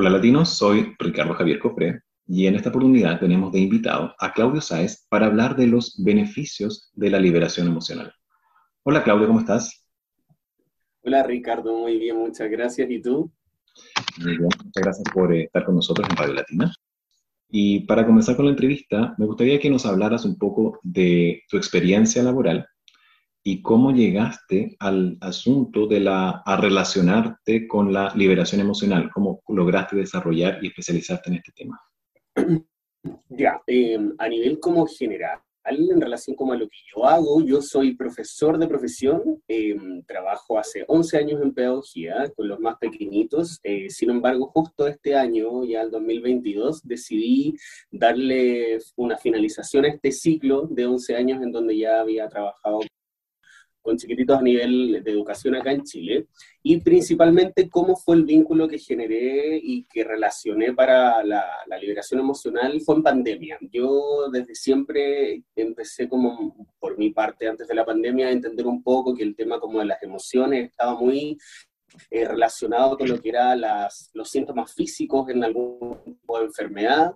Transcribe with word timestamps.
Hola 0.00 0.10
latinos, 0.10 0.50
soy 0.50 0.94
Ricardo 0.96 1.34
Javier 1.34 1.58
Cofré 1.58 2.02
y 2.24 2.46
en 2.46 2.54
esta 2.54 2.68
oportunidad 2.68 3.18
tenemos 3.18 3.50
de 3.50 3.58
invitado 3.58 4.14
a 4.20 4.32
Claudio 4.32 4.60
Sáez 4.60 5.04
para 5.08 5.26
hablar 5.26 5.56
de 5.56 5.66
los 5.66 6.00
beneficios 6.04 6.92
de 6.94 7.10
la 7.10 7.18
liberación 7.18 7.66
emocional. 7.66 8.14
Hola 8.84 9.02
Claudio, 9.02 9.26
¿cómo 9.26 9.40
estás? 9.40 9.84
Hola 11.02 11.24
Ricardo, 11.24 11.76
muy 11.76 11.98
bien, 11.98 12.16
muchas 12.16 12.48
gracias. 12.48 12.88
¿Y 12.88 13.02
tú? 13.02 13.32
Muy 14.20 14.38
bien, 14.38 14.48
muchas 14.64 14.82
gracias 14.84 15.04
por 15.12 15.34
eh, 15.34 15.46
estar 15.46 15.64
con 15.64 15.74
nosotros 15.74 16.08
en 16.08 16.16
Radio 16.16 16.34
Latina. 16.34 16.72
Y 17.48 17.80
para 17.80 18.06
comenzar 18.06 18.36
con 18.36 18.44
la 18.44 18.52
entrevista, 18.52 19.16
me 19.18 19.26
gustaría 19.26 19.58
que 19.58 19.68
nos 19.68 19.84
hablaras 19.84 20.24
un 20.24 20.38
poco 20.38 20.78
de 20.84 21.42
tu 21.50 21.56
experiencia 21.56 22.22
laboral 22.22 22.68
y 23.42 23.62
cómo 23.62 23.92
llegaste 23.92 24.76
al 24.78 25.16
asunto 25.20 25.86
de 25.86 26.00
la, 26.00 26.42
a 26.44 26.56
relacionarte 26.56 27.66
con 27.66 27.92
la 27.92 28.12
liberación 28.14 28.60
emocional, 28.60 29.10
cómo 29.12 29.42
lograste 29.48 29.96
desarrollar 29.96 30.58
y 30.62 30.68
especializarte 30.68 31.30
en 31.30 31.36
este 31.36 31.52
tema. 31.52 31.80
Ya, 33.28 33.60
em, 33.66 34.14
a 34.18 34.28
nivel 34.28 34.58
como 34.58 34.86
general, 34.86 35.40
en 35.70 36.00
relación 36.00 36.34
como 36.34 36.52
a 36.52 36.56
lo 36.56 36.68
que 36.68 36.78
yo 36.94 37.04
hago, 37.04 37.42
yo 37.42 37.60
soy 37.60 37.94
profesor 37.94 38.58
de 38.58 38.66
profesión, 38.66 39.42
em, 39.48 40.02
trabajo 40.04 40.58
hace 40.58 40.84
11 40.88 41.18
años 41.18 41.40
en 41.42 41.52
pedagogía 41.52 42.30
con 42.36 42.48
los 42.48 42.58
más 42.60 42.76
pequeñitos, 42.78 43.60
eh, 43.62 43.90
sin 43.90 44.10
embargo, 44.10 44.46
justo 44.54 44.86
este 44.86 45.14
año, 45.14 45.64
ya 45.64 45.82
el 45.82 45.90
2022, 45.90 46.82
decidí 46.82 47.54
darle 47.90 48.78
una 48.96 49.16
finalización 49.16 49.84
a 49.84 49.88
este 49.88 50.12
ciclo 50.12 50.66
de 50.70 50.86
11 50.86 51.16
años 51.16 51.42
en 51.42 51.52
donde 51.52 51.76
ya 51.76 52.00
había 52.00 52.28
trabajado 52.28 52.80
con 53.82 53.96
chiquititos 53.96 54.38
a 54.38 54.42
nivel 54.42 55.02
de 55.02 55.10
educación 55.10 55.54
acá 55.54 55.72
en 55.72 55.82
Chile, 55.82 56.26
y 56.62 56.78
principalmente 56.78 57.68
cómo 57.68 57.96
fue 57.96 58.16
el 58.16 58.24
vínculo 58.24 58.68
que 58.68 58.78
generé 58.78 59.58
y 59.62 59.84
que 59.84 60.04
relacioné 60.04 60.74
para 60.74 61.24
la, 61.24 61.44
liberación 61.80 62.20
emocional 62.20 62.80
fue 62.80 62.96
en 62.96 63.02
pandemia. 63.02 63.58
Yo 63.70 64.28
desde 64.32 64.54
siempre 64.54 65.44
empecé 65.54 66.08
como 66.08 66.68
por 66.80 66.98
mi 66.98 67.10
parte 67.10 67.48
antes 67.48 67.68
de 67.68 67.74
la 67.74 67.86
pandemia 67.86 68.26
a 68.26 68.32
entender 68.32 68.66
un 68.66 68.82
poco 68.82 69.14
que 69.14 69.22
el 69.22 69.36
tema 69.36 69.60
como 69.60 69.78
de 69.78 69.86
las 69.86 70.02
emociones 70.02 70.70
estaba 70.70 70.98
muy 70.98 71.38
eh, 72.10 72.26
relacionado 72.26 72.96
con 72.96 73.08
lo 73.08 73.20
que 73.20 73.30
eran 73.30 73.60
los 74.12 74.30
síntomas 74.30 74.72
físicos 74.74 75.28
en 75.28 75.44
algún 75.44 76.02
tipo 76.04 76.38
de 76.38 76.46
enfermedad. 76.46 77.14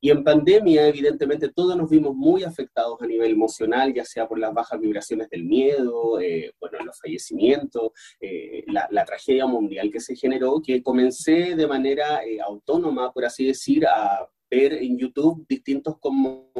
Y 0.00 0.10
en 0.10 0.24
pandemia, 0.24 0.88
evidentemente, 0.88 1.48
todos 1.48 1.76
nos 1.76 1.88
vimos 1.88 2.14
muy 2.14 2.42
afectados 2.42 3.00
a 3.00 3.06
nivel 3.06 3.32
emocional, 3.32 3.94
ya 3.94 4.04
sea 4.04 4.26
por 4.26 4.38
las 4.38 4.52
bajas 4.52 4.80
vibraciones 4.80 5.28
del 5.30 5.44
miedo, 5.44 6.20
eh, 6.20 6.52
bueno, 6.60 6.78
los 6.84 6.98
fallecimientos, 6.98 7.92
eh, 8.20 8.64
la, 8.66 8.88
la, 8.90 9.04
tragedia 9.04 9.46
mundial 9.46 9.90
que 9.92 10.00
se 10.00 10.16
generó, 10.16 10.60
que 10.60 10.82
comencé 10.82 11.54
de 11.54 11.66
manera 11.66 12.20
autónoma, 12.44 13.12
por 13.12 13.24
así 13.24 13.46
decir, 13.46 13.86
a 13.86 14.28
ver 14.50 14.74
en 14.74 14.98
YouTube 14.98 15.46
distintos 15.48 15.96
como 15.98 16.50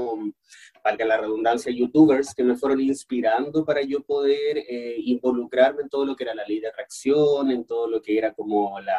valga 0.83 1.05
la 1.05 1.17
redundancia, 1.17 1.73
youtubers 1.73 2.35
que 2.35 2.43
me 2.43 2.57
fueron 2.57 2.81
inspirando 2.81 3.65
para 3.65 3.83
yo 3.83 4.03
poder 4.03 4.59
eh, 4.59 4.97
involucrarme 4.99 5.83
en 5.83 5.89
todo 5.89 6.05
lo 6.05 6.17
que 6.17 6.25
era 6.25 6.35
la 6.35 6.47
ley 6.47 6.61
de 6.61 6.69
atracción, 6.69 7.51
en 7.51 7.65
todo 7.65 7.87
lo 7.89 8.03
que 8.03 8.19
era 8.19 8.33
como 8.35 8.81
la, 8.81 8.99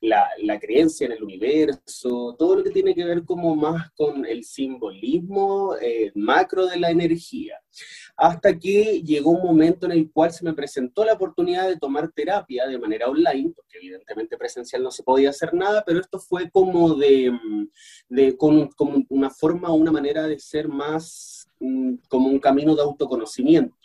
la, 0.00 0.28
la, 0.38 0.60
creencia 0.60 1.06
en 1.06 1.12
el 1.12 1.22
universo, 1.22 2.36
todo 2.38 2.56
lo 2.56 2.64
que 2.64 2.70
tiene 2.70 2.94
que 2.94 3.04
ver 3.04 3.24
como 3.24 3.56
más 3.56 3.90
con 3.92 4.24
el 4.26 4.44
simbolismo 4.44 5.74
eh, 5.80 6.12
macro 6.14 6.66
de 6.66 6.78
la 6.78 6.90
energía. 6.90 7.58
Hasta 8.16 8.58
que 8.58 9.02
llegó 9.02 9.30
un 9.30 9.42
momento 9.42 9.86
en 9.86 9.92
el 9.92 10.10
cual 10.12 10.30
se 10.32 10.44
me 10.44 10.52
presentó 10.52 11.04
la 11.04 11.14
oportunidad 11.14 11.68
de 11.68 11.78
tomar 11.78 12.12
terapia 12.12 12.66
de 12.66 12.78
manera 12.78 13.08
online, 13.08 13.52
porque 13.56 13.78
evidentemente 13.78 14.36
presencial 14.36 14.82
no 14.82 14.90
se 14.90 15.02
podía 15.02 15.30
hacer 15.30 15.54
nada, 15.54 15.82
pero 15.84 16.00
esto 16.00 16.18
fue 16.18 16.50
como 16.50 16.94
de, 16.94 17.32
de 18.08 18.36
con, 18.36 18.68
como 18.72 19.04
una 19.08 19.30
forma, 19.30 19.72
una 19.72 19.90
manera 19.90 20.26
de 20.26 20.38
ser 20.38 20.68
más 20.68 20.91
Mm, 21.62 21.98
como 22.08 22.28
un 22.28 22.40
camino 22.40 22.74
de 22.74 22.82
autoconocimiento. 22.82 23.76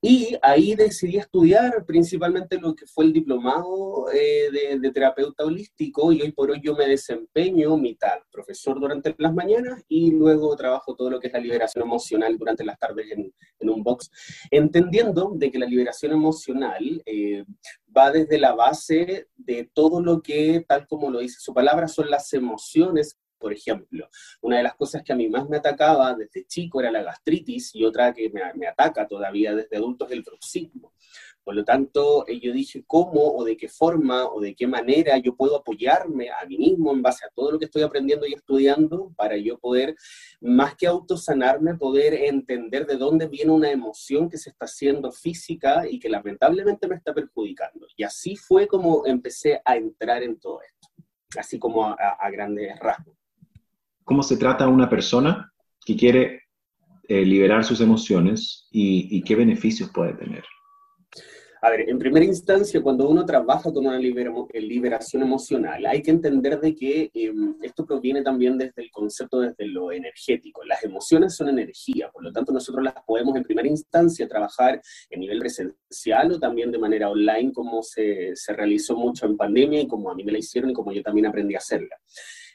Y 0.00 0.36
ahí 0.42 0.76
decidí 0.76 1.16
estudiar 1.16 1.84
principalmente 1.84 2.58
lo 2.58 2.74
que 2.74 2.86
fue 2.86 3.04
el 3.04 3.12
diplomado 3.12 4.06
eh, 4.12 4.78
de, 4.80 4.90
terapeuta 4.92 5.44
holístico 5.44 6.12
y 6.12 6.22
hoy 6.22 6.30
por 6.32 6.50
hoy 6.52 6.60
yo 6.62 6.74
me 6.74 6.86
desempeño 6.86 7.76
mitad 7.76 8.20
profesor 8.30 8.80
durante 8.80 9.14
las 9.18 9.34
mañanas 9.34 9.84
y 9.88 10.12
luego 10.12 10.54
trabajo 10.56 10.94
todo 10.94 11.10
lo 11.10 11.18
que 11.20 11.26
es 11.26 11.32
la 11.32 11.40
liberación 11.40 11.84
emocional 11.84 12.38
durante 12.38 12.64
las 12.64 12.78
tardes 12.78 13.10
en, 13.10 13.32
un 13.68 13.82
box, 13.82 14.10
entendiendo 14.50 15.32
de 15.34 15.50
que 15.50 15.58
la 15.58 15.66
liberación 15.66 16.12
emocional 16.12 17.02
eh, 17.04 17.44
va 17.94 18.10
desde 18.12 18.38
la 18.38 18.54
base 18.54 19.26
de 19.36 19.68
todo 19.74 20.00
lo 20.00 20.22
que, 20.22 20.64
tal 20.66 20.86
como 20.86 21.10
lo 21.10 21.18
dice 21.18 21.40
su 21.40 21.52
palabra, 21.52 21.88
son 21.88 22.08
las 22.08 22.32
emociones 22.32 23.18
por 23.40 23.52
ejemplo. 23.52 24.08
Una 24.42 24.58
de 24.58 24.62
las 24.62 24.74
cosas 24.76 25.02
que 25.02 25.12
a 25.12 25.16
mí 25.16 25.28
más 25.28 25.48
me 25.48 25.56
atacaba 25.56 26.14
desde 26.14 26.46
chico 26.46 26.80
era 26.80 26.92
la 26.92 27.02
gastritis 27.02 27.74
y 27.74 27.84
otra 27.84 28.12
que 28.12 28.30
me, 28.30 28.66
ataca 28.66 29.08
todavía 29.08 29.54
desde 29.54 29.78
adultos 29.78 30.08
es 30.08 30.16
el 30.16 30.22
bruxismo. 30.22 30.92
Por 31.42 31.54
lo 31.54 31.64
tanto, 31.64 32.28
eh, 32.28 32.38
yo 32.38 32.52
dije 32.52 32.84
cómo 32.86 33.34
o 33.34 33.44
de 33.44 33.56
qué 33.56 33.68
forma 33.68 34.26
o 34.26 34.40
de 34.40 34.54
qué 34.54 34.66
manera 34.66 35.16
yo 35.16 35.34
puedo 35.34 35.56
apoyarme 35.56 36.28
a 36.30 36.44
mí 36.46 36.58
mismo 36.58 36.92
en 36.92 37.00
base 37.00 37.24
a 37.24 37.30
todo 37.30 37.50
lo 37.50 37.58
que 37.58 37.64
estoy 37.64 37.82
aprendiendo 37.82 38.26
y 38.26 38.34
estudiando 38.34 39.10
para 39.16 39.38
yo 39.38 39.58
poder, 39.58 39.96
más 40.40 40.76
que 40.76 40.86
autosanarme, 40.86 41.76
poder 41.76 42.12
entender 42.12 42.86
de 42.86 42.96
dónde 42.96 43.26
viene 43.26 43.52
una 43.52 43.70
emoción 43.70 44.28
que 44.28 44.36
se 44.36 44.50
está 44.50 44.66
haciendo 44.66 45.10
física 45.10 45.88
y 45.88 45.98
que 45.98 46.10
lamentablemente 46.10 46.86
me 46.86 46.96
está 46.96 47.14
perjudicando. 47.14 47.86
Y 47.96 48.04
así 48.04 48.36
fue 48.36 48.68
como 48.68 49.06
empecé 49.06 49.62
a 49.64 49.76
entrar 49.76 50.22
en 50.22 50.38
todo 50.38 50.60
esto, 50.60 50.88
así 51.38 51.58
como 51.58 51.86
a 51.86 52.30
grandes 52.30 52.78
rasgos 52.78 53.19
cómo 54.04 54.22
se 54.22 54.36
trata 54.36 54.64
a 54.64 54.68
una 54.68 54.88
persona 54.88 55.52
que 55.84 55.96
quiere 55.96 56.40
eh, 57.08 57.24
liberar 57.24 57.64
sus 57.64 57.80
emociones 57.80 58.68
y, 58.70 59.20
qué 59.22 59.34
beneficios 59.34 59.90
puede 59.90 60.14
tener. 60.14 60.44
A 61.60 61.68
ver, 61.68 61.90
en 61.90 61.98
primera 61.98 62.24
instancia, 62.24 62.80
cuando 62.80 63.08
uno 63.08 63.26
trabaja 63.26 63.72
con 63.72 63.84
una 63.84 63.98
liberación 63.98 65.22
emocional, 65.22 65.84
hay 65.86 66.02
que 66.02 66.12
entender 66.12 66.60
de 66.60 66.72
que 66.72 67.10
em, 67.12 67.56
esto 67.62 67.84
proviene 67.84 68.22
también 68.22 68.56
desde 68.56 68.82
el 68.82 68.92
concepto, 68.92 69.40
desde 69.40 69.66
lo 69.66 69.90
energético. 69.90 70.64
Las 70.64 70.84
emociones 70.84 71.34
son 71.34 71.48
energía, 71.48 72.08
por 72.12 72.22
lo 72.22 72.32
tanto 72.32 72.52
nosotros 72.52 72.84
las 72.84 72.94
podemos 73.04 73.36
en 73.36 73.42
primera 73.42 73.68
instancia 73.68 74.28
trabajar 74.28 74.80
en 75.10 75.20
nivel 75.20 75.40
presencial 75.40 76.30
o 76.30 76.38
también 76.38 76.70
de 76.70 76.78
manera 76.78 77.10
online, 77.10 77.52
como 77.52 77.82
se, 77.82 78.36
se 78.36 78.52
realizó 78.52 78.96
mucho 78.96 79.26
en 79.26 79.36
pandemia 79.36 79.80
y 79.80 79.88
como 79.88 80.12
a 80.12 80.14
mí 80.14 80.22
me 80.22 80.30
la 80.30 80.38
hicieron 80.38 80.70
y 80.70 80.74
como 80.74 80.92
yo 80.92 81.02
también 81.02 81.26
aprendí 81.26 81.56
a 81.56 81.58
hacerla. 81.58 81.96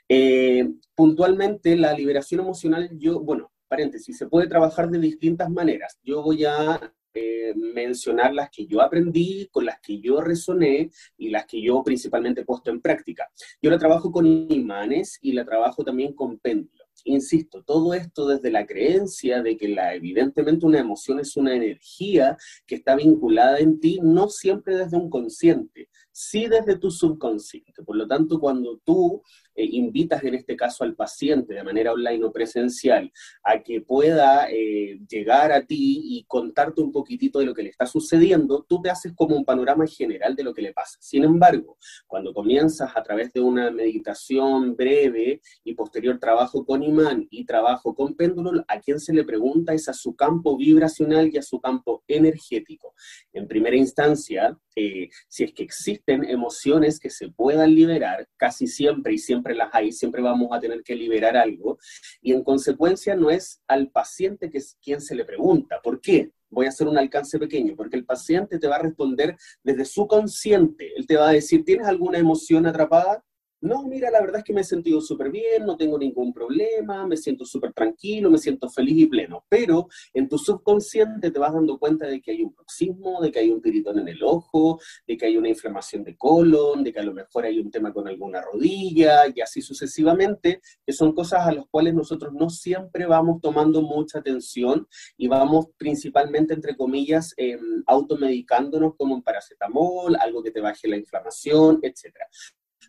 Eh, 0.08 0.68
puntualmente, 0.94 1.76
la 1.76 1.94
liberación 1.94 2.42
emocional, 2.42 2.90
yo, 2.98 3.20
bueno, 3.20 3.52
paréntesis, 3.68 4.18
se 4.18 4.28
puede 4.28 4.48
trabajar 4.48 4.90
de 4.90 5.00
distintas 5.00 5.50
maneras. 5.50 6.00
Yo 6.04 6.22
voy 6.22 6.46
a 6.46 6.80
eh, 7.18 7.54
mencionar 7.56 8.34
las 8.34 8.50
que 8.50 8.68
yo 8.68 8.82
aprendí, 8.82 9.48
con 9.50 9.66
las 9.66 9.80
que 9.80 10.02
yo 10.02 10.20
resoné 10.20 10.92
y 11.18 11.30
las 11.30 11.46
que 11.46 11.62
yo 11.62 11.82
principalmente 11.82 12.42
he 12.42 12.46
puesto 12.46 12.72
en 12.72 12.82
práctica. 12.82 13.30
Yo 13.62 13.72
la 13.72 13.78
trabajo 13.78 14.12
con 14.12 14.26
imanes 14.26 15.18
y 15.22 15.32
la 15.32 15.46
trabajo 15.46 15.84
también 15.84 16.14
con 16.14 16.40
péndulos. 16.40 16.86
Insisto, 17.06 17.64
todo 17.64 17.94
esto 17.94 18.28
desde 18.28 18.52
la 18.52 18.66
creencia 18.66 19.42
de 19.42 19.56
que 19.56 19.70
la, 19.70 19.96
evidentemente 19.96 20.66
una 20.66 20.80
emoción 20.80 21.20
es 21.20 21.38
una 21.38 21.56
energía 21.56 22.36
que 22.66 22.76
está 22.76 22.96
vinculada 22.96 23.60
en 23.60 23.80
ti, 23.80 24.00
no 24.04 24.28
siempre 24.28 24.76
desde 24.76 24.98
un 24.98 25.10
consciente, 25.10 25.90
sí 26.16 26.48
desde 26.48 26.78
tu 26.78 26.90
subconsciente. 26.90 27.84
Por 27.84 27.98
lo 27.98 28.08
tanto, 28.08 28.40
cuando 28.40 28.80
tú 28.86 29.22
eh, 29.54 29.68
invitas 29.70 30.24
en 30.24 30.36
este 30.36 30.56
caso 30.56 30.86
al 30.86 30.96
paciente 30.96 31.54
de 31.54 31.62
manera 31.62 31.92
online 31.92 32.24
o 32.24 32.32
presencial 32.32 33.12
a 33.44 33.62
que 33.62 33.82
pueda 33.82 34.50
eh, 34.50 34.98
llegar 35.10 35.52
a 35.52 35.66
ti 35.66 36.02
y 36.06 36.24
contarte 36.24 36.82
un 36.82 36.94
poquitito 36.94 37.40
de 37.40 37.46
lo 37.46 37.54
que 37.54 37.64
le 37.64 37.70
está 37.70 37.86
sucediendo, 37.86 38.66
tú 38.68 38.82
te 38.82 38.90
haces 38.90 39.12
como 39.14 39.36
un 39.36 39.44
panorama 39.44 39.86
general 39.88 40.38
de 40.38 40.44
lo 40.44 40.54
que 40.54 40.62
le 40.62 40.72
pasa. 40.72 40.98
Sin 41.02 41.26
embargo, 41.26 41.78
cuando 42.08 42.34
comienzas 42.34 42.96
a 42.96 43.04
través 43.04 43.34
de 43.34 43.42
una 43.42 43.70
meditación 43.70 44.74
breve 44.78 45.42
y 45.66 45.74
posterior 45.74 46.18
trabajo 46.18 46.66
con 46.66 46.82
imán 46.82 47.28
y 47.30 47.44
trabajo 47.44 47.94
con 47.94 48.16
péndulo, 48.16 48.64
a 48.70 48.80
quien 48.80 49.02
se 49.02 49.12
le 49.12 49.26
pregunta 49.26 49.74
es 49.74 49.90
a 49.90 49.94
su 49.94 50.16
campo 50.16 50.56
vibracional 50.56 51.30
y 51.34 51.38
a 51.38 51.42
su 51.42 51.60
campo 51.60 52.06
energético. 52.08 52.94
En 53.34 53.50
primera 53.50 53.76
instancia, 53.76 54.58
eh, 54.76 55.10
si 55.28 55.44
es 55.46 55.54
que 55.54 55.64
existen 56.06 56.30
emociones 56.30 57.00
que 57.00 57.10
se 57.10 57.30
puedan 57.30 57.74
liberar, 57.74 58.28
casi 58.38 58.68
siempre 58.68 59.14
y 59.14 59.18
siempre 59.18 59.56
las 59.56 59.70
hay, 59.74 59.92
siempre 59.92 60.22
vamos 60.22 60.50
a 60.52 60.60
tener 60.60 60.84
que 60.84 60.96
liberar 60.96 61.36
algo, 61.36 61.78
y 62.22 62.34
en 62.34 62.44
consecuencia 62.44 63.16
no 63.16 63.30
es 63.30 63.62
al 63.68 63.90
paciente 63.90 64.50
que 64.50 64.60
es 64.60 64.78
quien 64.82 65.02
se 65.02 65.16
le 65.16 65.26
pregunta, 65.26 65.80
¿por 65.84 66.00
qué? 66.00 66.32
Voy 66.50 66.68
a 66.68 66.70
hacer 66.70 66.88
un 66.88 66.98
alcance 66.98 67.40
pequeño, 67.40 67.76
porque 67.76 67.98
el 67.98 68.06
paciente 68.06 68.60
te 68.60 68.68
va 68.68 68.76
a 68.76 68.84
responder 68.84 69.36
desde 69.64 69.86
su 69.86 70.08
consciente, 70.08 70.92
él 70.96 71.08
te 71.08 71.18
va 71.18 71.30
a 71.30 71.34
decir, 71.34 71.64
¿tienes 71.66 71.88
alguna 71.88 72.20
emoción 72.20 72.66
atrapada? 72.66 73.24
No, 73.66 73.84
mira, 73.84 74.12
la 74.12 74.22
verdad 74.22 74.38
es 74.38 74.44
que 74.44 74.54
me 74.54 74.62
he 74.62 74.64
sentido 74.64 75.02
súper 75.02 75.32
bien, 75.32 75.66
no 75.66 75.76
tengo 75.76 75.98
ningún 75.98 76.32
problema, 76.32 77.06
me 77.08 77.18
siento 77.18 77.46
súper 77.46 77.74
tranquilo, 77.74 78.30
me 78.30 78.38
siento 78.38 78.70
feliz 78.70 78.98
y 78.98 79.06
pleno. 79.08 79.44
Pero 79.50 79.88
en 80.14 80.30
tu 80.30 80.38
subconsciente 80.38 81.32
te 81.32 81.40
vas 81.40 81.54
dando 81.54 81.78
cuenta 81.78 82.06
de 82.06 82.22
que 82.22 82.32
hay 82.32 82.44
un 82.44 82.54
bruxismo, 82.54 83.22
de 83.22 83.32
que 83.32 83.40
hay 83.40 83.50
un 83.50 83.62
tiritón 83.62 84.00
en 84.00 84.08
el 84.08 84.24
ojo, 84.24 84.80
de 85.08 85.18
que 85.18 85.26
hay 85.26 85.38
una 85.38 85.50
inflamación 85.50 86.04
de 86.04 86.16
colon, 86.16 86.84
de 86.84 86.94
que 86.94 87.00
a 87.00 87.04
lo 87.04 87.14
mejor 87.14 87.46
hay 87.46 87.60
un 87.60 87.72
tema 87.72 87.92
con 87.92 88.08
alguna 88.08 88.42
rodilla 88.42 89.24
y 89.34 89.42
así 89.42 89.62
sucesivamente, 89.62 90.62
que 90.86 90.94
son 90.94 91.14
cosas 91.14 91.48
a 91.48 91.52
las 91.52 91.66
cuales 91.68 91.94
nosotros 91.94 92.34
no 92.34 92.50
siempre 92.50 93.06
vamos 93.06 93.42
tomando 93.42 93.82
mucha 93.82 94.20
atención 94.20 94.88
y 95.18 95.28
vamos 95.28 95.68
principalmente, 95.78 96.54
entre 96.54 96.76
comillas, 96.78 97.34
eh, 97.38 97.58
automedicándonos 97.88 98.96
como 98.96 99.16
un 99.16 99.24
paracetamol, 99.24 100.16
algo 100.20 100.44
que 100.44 100.52
te 100.52 100.62
baje 100.62 100.88
la 100.88 100.98
inflamación, 100.98 101.80
etcétera. 101.82 102.28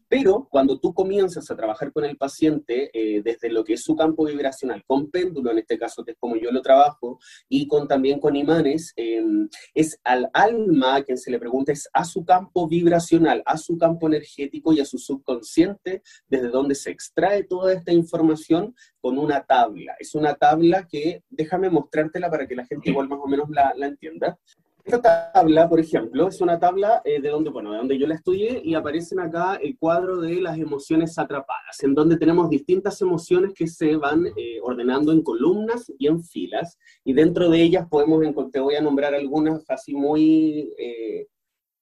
Pero 0.08 0.46
cuando 0.50 0.78
tú 0.78 0.94
comienzas 0.94 1.50
a 1.50 1.56
trabajar 1.56 1.92
con 1.92 2.04
el 2.04 2.16
paciente 2.16 2.90
eh, 2.92 3.22
desde 3.22 3.50
lo 3.50 3.64
que 3.64 3.74
es 3.74 3.82
su 3.82 3.96
campo 3.96 4.24
vibracional, 4.24 4.84
con 4.86 5.10
péndulo 5.10 5.50
en 5.50 5.58
este 5.58 5.78
caso, 5.78 6.04
que 6.04 6.12
es 6.12 6.16
como 6.18 6.36
yo 6.36 6.50
lo 6.50 6.62
trabajo, 6.62 7.18
y 7.48 7.66
con 7.66 7.88
también 7.88 8.20
con 8.20 8.36
imanes, 8.36 8.92
em, 8.96 9.48
es 9.74 9.98
al 10.04 10.30
alma 10.32 11.02
quien 11.02 11.18
se 11.18 11.30
le 11.30 11.38
pregunta, 11.38 11.72
es 11.72 11.88
a 11.92 12.04
su 12.04 12.24
campo 12.24 12.68
vibracional, 12.68 13.42
a 13.44 13.56
su 13.56 13.76
campo 13.78 14.06
energético 14.06 14.72
y 14.72 14.80
a 14.80 14.84
su 14.84 14.98
subconsciente, 14.98 16.02
desde 16.28 16.48
donde 16.48 16.74
se 16.74 16.90
extrae 16.90 17.44
toda 17.44 17.72
esta 17.72 17.92
información 17.92 18.74
con 19.00 19.18
una 19.18 19.44
tabla. 19.44 19.94
Es 19.98 20.14
una 20.14 20.34
tabla 20.34 20.86
que, 20.86 21.22
déjame 21.30 21.70
mostrártela 21.70 22.30
para 22.30 22.46
que 22.46 22.56
la 22.56 22.66
gente 22.66 22.90
igual 22.90 23.08
más 23.08 23.20
o 23.22 23.26
menos 23.26 23.48
la, 23.50 23.72
la 23.76 23.86
entienda. 23.86 24.38
Esta 24.86 25.32
tabla, 25.32 25.68
por 25.68 25.80
ejemplo, 25.80 26.28
es 26.28 26.40
una 26.40 26.60
tabla 26.60 27.02
eh, 27.04 27.20
de 27.20 27.28
donde, 27.30 27.50
bueno, 27.50 27.72
de 27.72 27.78
donde 27.78 27.98
yo 27.98 28.06
la 28.06 28.14
estudié 28.14 28.60
y 28.62 28.74
aparecen 28.74 29.18
acá 29.18 29.58
el 29.60 29.76
cuadro 29.76 30.20
de 30.20 30.40
las 30.40 30.56
emociones 30.60 31.18
atrapadas, 31.18 31.82
en 31.82 31.92
donde 31.92 32.16
tenemos 32.16 32.48
distintas 32.48 33.02
emociones 33.02 33.52
que 33.52 33.66
se 33.66 33.96
van 33.96 34.26
eh, 34.36 34.60
ordenando 34.62 35.10
en 35.10 35.24
columnas 35.24 35.92
y 35.98 36.06
en 36.06 36.22
filas, 36.22 36.78
y 37.02 37.14
dentro 37.14 37.50
de 37.50 37.62
ellas 37.62 37.88
podemos, 37.90 38.22
te 38.52 38.60
voy 38.60 38.76
a 38.76 38.80
nombrar 38.80 39.12
algunas 39.12 39.68
así 39.68 39.92
muy 39.92 40.72
eh, 40.78 41.26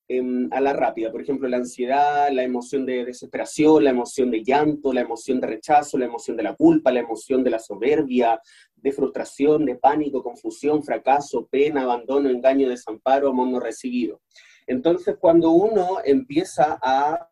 em, 0.07 0.49
a 0.51 0.59
la 0.59 0.73
rápida, 0.73 1.11
por 1.11 1.21
ejemplo, 1.21 1.47
la 1.47 1.57
ansiedad, 1.57 2.29
la 2.31 2.41
emoción 2.41 2.87
de 2.87 3.05
desesperación, 3.05 3.83
la 3.83 3.91
emoción 3.91 4.31
de 4.31 4.43
llanto, 4.43 4.91
la 4.91 5.01
emoción 5.01 5.39
de 5.39 5.45
rechazo, 5.45 5.99
la 5.99 6.05
emoción 6.05 6.35
de 6.37 6.43
la 6.43 6.55
culpa, 6.55 6.91
la 6.91 7.01
emoción 7.01 7.43
de 7.43 7.51
la 7.51 7.59
soberbia, 7.59 8.41
de 8.85 8.91
frustración, 8.91 9.65
de 9.65 9.77
pánico, 9.77 10.21
confusión, 10.21 10.83
fracaso, 10.83 11.47
pena, 11.49 11.81
abandono, 11.81 12.29
engaño, 12.29 12.69
desamparo, 12.69 13.29
amor 13.29 13.47
no 13.47 13.59
recibido. 13.59 14.21
Entonces, 14.67 15.17
cuando 15.19 15.49
uno 15.49 15.97
empieza 16.05 16.77
a 16.79 17.27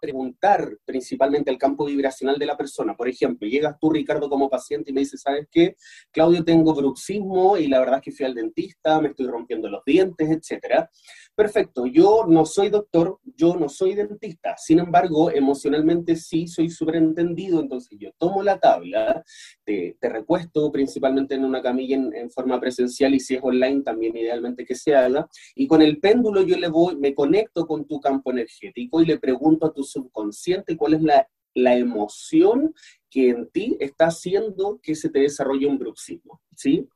preguntar 0.00 0.76
principalmente 0.84 1.50
el 1.50 1.58
campo 1.58 1.84
vibracional 1.84 2.38
de 2.38 2.46
la 2.46 2.56
persona. 2.56 2.96
Por 2.96 3.08
ejemplo, 3.08 3.48
llegas 3.48 3.76
tú, 3.80 3.90
Ricardo, 3.90 4.28
como 4.28 4.48
paciente 4.48 4.90
y 4.90 4.94
me 4.94 5.00
dices, 5.00 5.20
¿sabes 5.22 5.46
qué? 5.50 5.76
Claudio, 6.10 6.44
tengo 6.44 6.74
bruxismo 6.74 7.56
y 7.56 7.68
la 7.68 7.80
verdad 7.80 7.96
es 7.96 8.02
que 8.02 8.12
fui 8.12 8.26
al 8.26 8.34
dentista, 8.34 9.00
me 9.00 9.08
estoy 9.08 9.26
rompiendo 9.26 9.68
los 9.68 9.84
dientes, 9.84 10.28
etcétera. 10.30 10.90
Perfecto, 11.34 11.86
yo 11.86 12.24
no 12.26 12.44
soy 12.44 12.68
doctor, 12.68 13.20
yo 13.36 13.54
no 13.56 13.68
soy 13.68 13.94
dentista, 13.94 14.56
sin 14.56 14.80
embargo, 14.80 15.30
emocionalmente 15.30 16.16
sí 16.16 16.48
soy 16.48 16.68
entendido, 16.96 17.60
entonces 17.60 17.96
yo 18.00 18.10
tomo 18.18 18.42
la 18.42 18.58
tabla, 18.58 19.22
te, 19.64 19.96
recuesto 20.00 20.72
principalmente 20.72 21.34
en 21.34 21.44
una 21.44 21.62
camilla 21.62 21.96
en, 21.96 22.14
en, 22.14 22.30
forma 22.30 22.58
presencial 22.58 23.14
y 23.14 23.20
si 23.20 23.34
es 23.34 23.40
online 23.42 23.82
también 23.82 24.16
idealmente 24.16 24.64
que 24.64 24.74
se 24.74 24.94
haga, 24.94 25.28
y 25.54 25.66
con 25.66 25.82
el 25.82 26.00
péndulo 26.00 26.42
yo 26.42 26.56
le 26.56 26.68
voy, 26.68 26.96
me 26.96 27.14
conecto 27.14 27.66
con 27.66 27.86
tu 27.86 28.00
campo 28.00 28.30
energético 28.30 29.00
y 29.00 29.06
le 29.06 29.18
pregunto 29.18 29.66
a 29.66 29.72
tu 29.72 29.82
subconsciente 29.90 30.76
cuál 30.76 30.94
es 30.94 31.02
la, 31.02 31.28
la 31.54 31.76
emoción 31.76 32.74
que 33.10 33.30
en 33.30 33.50
ti 33.50 33.76
está 33.80 34.06
haciendo 34.06 34.80
que 34.82 34.94
se 34.94 35.08
te 35.08 35.20
desarrolle 35.20 35.66
un 35.66 35.78
bruxismo, 35.78 36.40
¿sí? 36.54 36.88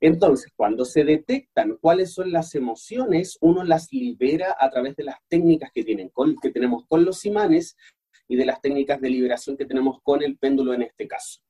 Entonces, 0.00 0.52
cuando 0.54 0.84
se 0.84 1.04
detectan 1.04 1.76
cuáles 1.80 2.12
son 2.12 2.30
las 2.32 2.54
emociones, 2.54 3.36
uno 3.40 3.64
las 3.64 3.92
libera 3.92 4.56
a 4.58 4.70
través 4.70 4.96
de 4.96 5.04
las 5.04 5.16
técnicas 5.28 5.70
que, 5.72 5.82
tienen 5.82 6.12
que 6.40 6.50
tenemos 6.50 6.84
con 6.86 7.04
los 7.04 7.24
imanes 7.24 7.76
y 8.28 8.36
de 8.36 8.46
las 8.46 8.60
técnicas 8.60 9.00
de 9.00 9.10
liberación 9.10 9.56
que 9.56 9.66
tenemos 9.66 10.00
con 10.02 10.22
el 10.22 10.36
péndulo 10.38 10.74
en 10.74 10.82
este 10.82 11.06
caso. 11.06 11.40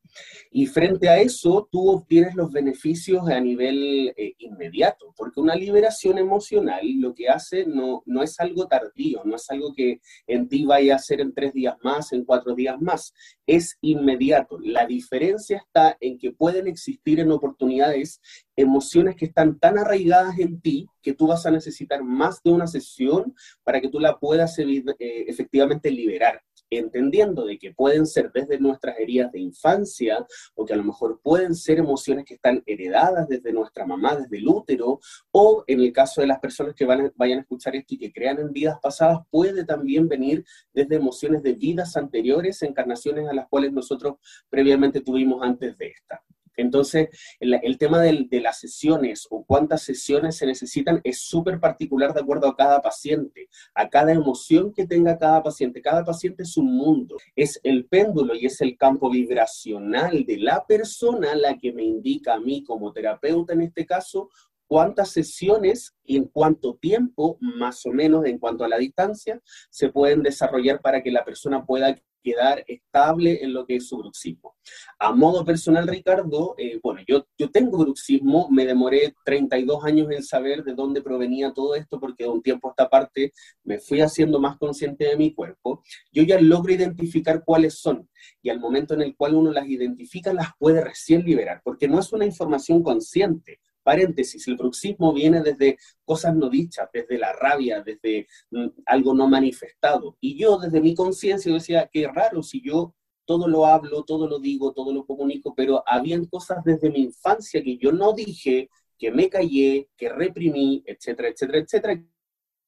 Y 0.51 0.67
frente 0.67 1.09
a 1.09 1.19
eso, 1.19 1.69
tú 1.71 1.91
obtienes 1.91 2.35
los 2.35 2.51
beneficios 2.51 3.29
a 3.29 3.41
nivel 3.41 4.15
eh, 4.17 4.35
inmediato, 4.39 5.13
porque 5.17 5.41
una 5.41 5.55
liberación 5.55 6.19
emocional 6.19 6.81
lo 6.99 7.15
que 7.15 7.29
hace 7.29 7.67
no, 7.67 8.03
no 8.07 8.23
es 8.23 8.39
algo 8.41 8.67
tardío, 8.67 9.23
no 9.25 9.37
es 9.37 9.51
algo 9.51 9.75
que 9.75 10.01
en 10.27 10.49
ti 10.49 10.65
vaya 10.65 10.97
a 10.97 10.99
ser 10.99 11.21
en 11.21 11.35
tres 11.35 11.53
días 11.53 11.77
más, 11.83 12.13
en 12.13 12.25
cuatro 12.25 12.55
días 12.55 12.81
más, 12.81 13.13
es 13.47 13.77
inmediato. 13.81 14.59
La 14.63 14.87
diferencia 14.87 15.59
está 15.59 15.97
en 16.01 16.19
que 16.19 16.33
pueden 16.33 16.67
existir 16.67 17.21
en 17.21 17.31
oportunidades 17.33 18.21
emociones 18.57 19.17
que 19.17 19.27
están 19.27 19.59
tan 19.59 19.79
arraigadas 19.79 20.39
en 20.39 20.61
ti 20.61 20.87
que 21.03 21.13
tú 21.13 21.27
vas 21.27 21.47
a 21.47 21.51
necesitar 21.51 22.03
más 22.03 22.43
de 22.43 22.51
una 22.51 22.67
sesión 22.67 23.35
para 23.63 23.81
que 23.81 23.89
tú 23.89 24.01
la 24.01 24.19
puedas 24.19 24.59
eh, 24.59 24.85
efectivamente 24.99 25.91
liberar 25.91 26.43
entendiendo 26.71 27.45
de 27.45 27.59
que 27.59 27.73
pueden 27.73 28.07
ser 28.07 28.31
desde 28.33 28.59
nuestras 28.59 28.99
heridas 28.99 29.33
de 29.33 29.41
infancia 29.41 30.27
o 30.55 30.65
que 30.65 30.73
a 30.73 30.77
lo 30.77 30.85
mejor 30.85 31.21
pueden 31.23 31.55
ser 31.55 31.79
emociones 31.79 32.25
que 32.25 32.35
están 32.35 32.63
heredadas 32.67 33.29
desde 33.29 33.53
nuestra 33.53 33.87
mamá, 33.87 34.17
desde 34.17 34.39
el 34.39 34.49
útero, 34.49 35.01
o 35.31 35.65
en 35.67 35.81
el 35.81 35.93
caso 35.93 36.21
de 36.21 36.27
las 36.27 36.41
personas 36.41 36.75
que 36.75 36.85
van 36.85 37.13
vayan 37.17 37.39
a 37.39 37.43
escuchar 37.43 37.77
esto 37.77 37.95
y 37.95 37.99
que 37.99 38.13
crean 38.13 38.39
en 38.39 38.53
vidas 38.53 38.79
pasadas, 38.83 39.21
puede 39.31 39.65
también 39.65 40.09
venir 40.09 40.45
desde 40.73 40.97
emociones 40.97 41.43
de 41.43 41.55
vidas 41.55 41.97
anteriores, 41.97 42.63
encarnaciones 42.63 43.29
a 43.29 43.35
las 43.35 43.49
cuales 43.49 43.73
nosotros 43.73 44.17
previamente 44.49 45.01
tuvimos 45.01 45.43
antes 45.43 45.77
de 45.79 45.89
esta. 45.89 46.23
Entonces, 46.57 47.09
el, 47.41 47.79
tema 47.79 48.01
de 48.01 48.41
las 48.41 48.59
sesiones 48.59 49.27
o 49.31 49.45
cuántas 49.45 49.83
sesiones 49.83 50.37
se 50.37 50.47
necesitan 50.47 51.01
es 51.05 51.21
súper 51.21 51.61
particular 51.61 52.15
de 52.15 52.21
acuerdo 52.21 52.49
a 52.49 52.57
cada 52.57 52.81
paciente, 52.81 53.49
a 53.75 53.89
cada 53.89 54.13
emoción 54.13 54.73
que 54.73 54.87
tenga 54.87 55.19
cada 55.19 55.43
paciente. 55.43 55.83
Cada 55.83 56.05
paciente 56.05 56.43
es 56.43 56.57
un 56.57 56.75
mundo, 56.75 57.17
es 57.35 57.61
el 57.63 57.87
péndulo 57.87 58.35
y 58.35 58.47
es 58.47 58.61
el 58.61 58.77
campo 58.77 59.11
vibracional 59.11 60.25
de 60.25 60.39
la 60.39 60.65
persona 60.67 61.35
la 61.35 61.59
que 61.59 61.73
me 61.73 61.85
indica 61.85 62.35
a 62.35 62.41
mí 62.41 62.65
como 62.65 62.93
terapeuta 62.93 63.53
en 63.53 63.63
este 63.63 63.87
caso 63.87 64.31
cuántas 64.67 65.11
sesiones 65.11 65.95
y 66.05 66.17
en 66.17 66.25
cuánto 66.25 66.75
tiempo, 66.77 67.39
más 67.41 67.85
o 67.87 67.91
menos 67.91 68.25
en 68.27 68.39
cuanto 68.39 68.65
a 68.65 68.69
la 68.69 68.79
distancia, 68.79 69.41
se 69.71 69.89
pueden 69.89 70.23
desarrollar 70.23 70.81
para 70.81 71.03
que 71.03 71.11
la 71.11 71.25
persona 71.25 71.65
pueda 71.65 71.97
quedar 72.27 72.65
estable 72.67 73.45
en 73.45 73.53
lo 73.53 73.65
que 73.67 73.77
es 73.77 73.87
su 73.87 73.99
bruxismo. 73.99 74.57
A 74.99 75.13
modo 75.13 75.45
personal, 75.45 75.87
Ricardo, 75.87 76.57
eh, 76.59 76.81
bueno, 76.83 77.01
yo, 77.07 77.25
yo 77.39 77.53
tengo 77.53 77.79
bruxismo, 77.79 78.49
me 78.51 78.67
demoré 78.67 79.15
32 79.25 79.85
años 79.85 80.11
en 80.11 80.25
saber 80.25 80.65
de 80.65 80.75
dónde 80.75 81.03
provenía 81.03 81.53
todo 81.53 81.77
esto, 81.77 82.01
porque 82.01 82.25
de 82.25 82.31
un 82.31 82.43
tiempo 82.43 82.67
a 82.67 82.73
esta 82.73 82.89
parte 82.89 83.33
me 83.63 83.79
fui 83.79 84.01
haciendo 84.01 84.41
más 84.41 84.59
consciente 84.59 85.05
de 85.05 85.17
mi 85.17 85.35
cuerpo. 85.35 85.85
Yo 86.11 86.25
ya 86.25 86.41
logro 86.41 86.73
identificar 86.73 87.45
cuáles 87.45 87.79
son, 87.79 88.09
y 88.43 88.51
al 88.51 88.59
momento 88.59 88.95
en 88.95 89.03
el 89.03 89.15
cual 89.15 89.37
uno 89.37 89.53
las 89.53 89.69
identifica, 89.69 90.33
las 90.33 90.49
puede 90.59 90.83
recién 90.83 91.25
liberar, 91.25 91.61
porque 91.63 91.87
no 91.87 92.01
es 92.01 92.13
una 92.13 92.27
información 92.27 92.83
consciente, 92.83 93.61
paréntesis, 93.87 94.49
el 94.49 94.57
bruxismo 94.57 95.13
viene 95.13 95.41
desde 95.41 95.79
cosas 96.05 96.35
no 96.35 96.51
dichas, 96.51 96.89
desde 96.93 97.19
la 97.19 97.33
rabia, 97.33 97.83
desde 97.83 98.27
mm, 98.51 98.67
algo 98.85 99.15
no 99.15 99.29
manifestado. 99.29 100.17
Y 100.21 100.37
yo 100.37 100.59
desde 100.59 100.81
mi 100.81 100.93
conciencia 100.93 101.53
decía, 101.53 101.89
qué 101.93 102.09
raro 102.09 102.43
si 102.43 102.61
yo 102.61 102.97
todo 103.25 103.47
lo 103.47 103.65
hablo, 103.65 104.03
todo 104.03 104.27
lo 104.27 104.41
digo, 104.41 104.73
todo 104.73 104.93
lo 104.93 105.07
comunico, 105.07 105.55
pero 105.55 105.85
habían 105.87 106.25
cosas 106.25 106.65
desde 106.65 106.91
mi 106.91 107.03
infancia 107.03 107.63
que 107.63 107.79
yo 107.79 107.93
no 107.93 108.13
dije, 108.13 108.71
que 108.99 109.13
me 109.13 109.31
callé, 109.31 109.89
que 109.97 110.09
reprimí, 110.09 110.83
etcétera, 110.85 111.29
etcétera, 111.29 111.59
etcétera. 111.59 112.03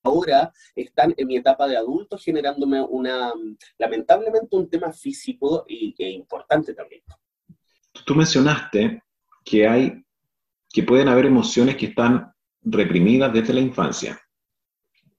Ahora 0.04 0.52
están 0.76 1.14
en 1.16 1.26
mi 1.26 1.36
etapa 1.36 1.66
de 1.66 1.76
adulto 1.76 2.16
generándome 2.16 2.80
una, 2.80 3.32
lamentablemente, 3.76 4.54
un 4.54 4.70
tema 4.70 4.92
físico 4.92 5.64
e 5.66 6.10
importante 6.10 6.74
también. 6.74 7.02
Tú 8.06 8.14
mencionaste 8.14 9.02
que 9.44 9.66
hay 9.66 10.04
que 10.72 10.82
pueden 10.82 11.08
haber 11.08 11.26
emociones 11.26 11.76
que 11.76 11.86
están 11.86 12.32
reprimidas 12.62 13.32
desde 13.32 13.54
la 13.54 13.60
infancia 13.60 14.20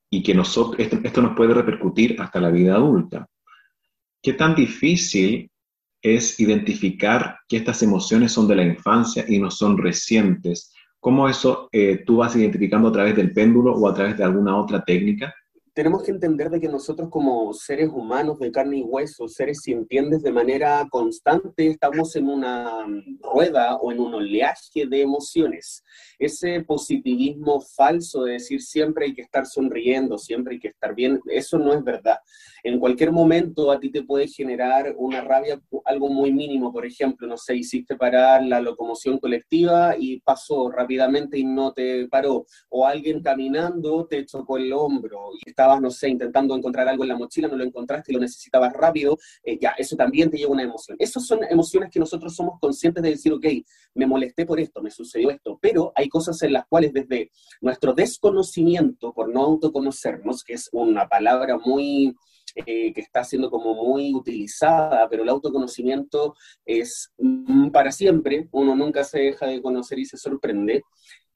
y 0.10 0.24
que 0.24 0.34
nosotros, 0.34 0.80
esto, 0.80 1.22
nos 1.22 1.36
puede 1.36 1.54
repercutir 1.54 2.20
hasta 2.20 2.40
la 2.40 2.50
vida 2.50 2.76
adulta. 2.76 3.28
¿Qué 4.22 4.34
tan 4.34 4.56
difícil 4.56 5.50
es 6.02 6.40
identificar 6.40 7.40
que 7.48 7.58
estas 7.58 7.84
emociones 7.84 8.32
son 8.32 8.48
de 8.48 8.56
la 8.56 8.64
infancia 8.64 9.26
y 9.28 9.40
no 9.40 9.52
son 9.52 9.78
recientes? 9.78 10.74
¿Cómo 11.00 11.30
eso 11.30 11.70
eh, 11.72 12.04
tú 12.06 12.18
vas 12.18 12.36
identificando 12.36 12.90
a 12.90 12.92
través 12.92 13.16
del 13.16 13.32
péndulo 13.32 13.74
o 13.74 13.88
a 13.88 13.94
través 13.94 14.18
de 14.18 14.24
alguna 14.24 14.58
otra 14.58 14.84
técnica? 14.84 15.34
Tenemos 15.80 16.04
que 16.04 16.12
entender 16.12 16.50
de 16.50 16.60
que 16.60 16.68
nosotros 16.68 17.08
como 17.10 17.54
seres 17.54 17.88
humanos 17.88 18.38
de 18.38 18.52
carne 18.52 18.80
y 18.80 18.84
hueso, 18.84 19.30
seres 19.30 19.62
sintientes 19.62 20.22
de 20.22 20.34
manera 20.34 20.86
constante, 20.92 21.68
estamos 21.68 22.14
en 22.18 22.28
una 22.28 22.86
rueda 23.22 23.78
o 23.78 23.90
en 23.90 24.02
un 24.02 24.14
oleaje 24.14 24.88
de 24.88 25.02
emociones. 25.02 25.86
Ese 26.18 26.66
positivismo 26.66 27.62
falso 27.62 28.26
de 28.26 28.34
decir 28.34 28.62
siempre 28.62 29.06
hay 29.06 29.14
que 29.14 29.22
estar 29.22 29.46
sonriendo, 29.46 30.18
siempre 30.18 30.56
hay 30.56 30.60
que 30.60 30.68
estar 30.68 30.94
bien, 30.94 31.22
eso 31.28 31.58
no 31.58 31.72
es 31.72 31.82
verdad. 31.82 32.18
En 32.62 32.78
cualquier 32.78 33.14
momento 33.14 33.72
a 33.72 33.80
ti 33.80 33.90
te 33.90 34.04
puede 34.04 34.28
generar 34.28 34.94
una 34.98 35.22
rabia, 35.22 35.62
algo 35.86 36.10
muy 36.10 36.34
mínimo, 36.34 36.74
por 36.74 36.86
ejemplo, 36.86 37.26
no 37.26 37.38
sé, 37.38 37.56
hiciste 37.56 37.96
parar 37.96 38.44
la 38.44 38.60
locomoción 38.60 39.18
colectiva 39.18 39.96
y 39.98 40.20
pasó 40.20 40.70
rápidamente 40.70 41.38
y 41.38 41.46
no 41.46 41.72
te 41.72 42.06
paró, 42.10 42.46
o 42.68 42.86
alguien 42.86 43.22
caminando 43.24 44.08
te 44.08 44.26
chocó 44.26 44.58
el 44.58 44.74
hombro 44.74 45.30
y 45.40 45.50
estabas, 45.70 45.82
no 45.82 45.92
sé, 45.92 46.10
intentando 46.10 46.56
encontrar 46.56 46.88
algo 46.88 47.04
en 47.04 47.10
la 47.10 47.18
mochila, 47.18 47.48
no 47.48 47.56
lo 47.56 47.64
encontraste 47.64 48.12
y 48.12 48.16
lo 48.16 48.22
necesitabas 48.22 48.74
rápido, 48.74 49.18
eh, 49.44 49.58
ya, 49.60 49.72
eso 49.78 49.96
también 49.96 50.30
te 50.30 50.38
lleva 50.38 50.52
una 50.52 50.64
emoción. 50.64 50.98
Esas 51.00 51.26
son 51.26 51.40
emociones 51.50 51.90
que 51.92 52.00
nosotros 52.00 52.36
somos 52.36 52.60
conscientes 52.60 53.04
de 53.04 53.12
decir, 53.12 53.34
ok, 53.34 53.46
me 53.96 54.06
molesté 54.08 54.46
por 54.46 54.60
esto, 54.60 54.82
me 54.82 54.92
sucedió 54.92 55.30
esto, 55.30 55.60
pero 55.62 55.92
hay 55.96 56.10
cosas 56.10 56.42
en 56.42 56.54
las 56.54 56.66
cuales 56.68 56.94
desde 56.94 57.32
nuestro 57.62 57.94
desconocimiento, 57.94 59.14
por 59.14 59.30
no 59.30 59.44
autoconocernos, 59.44 60.44
que 60.44 60.54
es 60.54 60.70
una 60.72 61.08
palabra 61.08 61.58
muy... 61.58 62.16
Eh, 62.66 62.92
que 62.94 63.02
está 63.02 63.24
siendo 63.24 63.52
como 63.52 63.76
muy 63.76 64.12
utilizada, 64.12 65.08
pero 65.08 65.22
el 65.22 65.30
autoconocimiento 65.30 66.34
es 66.66 67.12
mm, 67.20 67.70
para 67.70 67.92
siempre, 67.92 68.50
uno 68.52 68.76
nunca 68.76 69.04
se 69.04 69.20
deja 69.20 69.46
de 69.46 69.62
conocer 69.62 70.00
y 70.00 70.06
se 70.06 70.18
sorprende, 70.18 70.82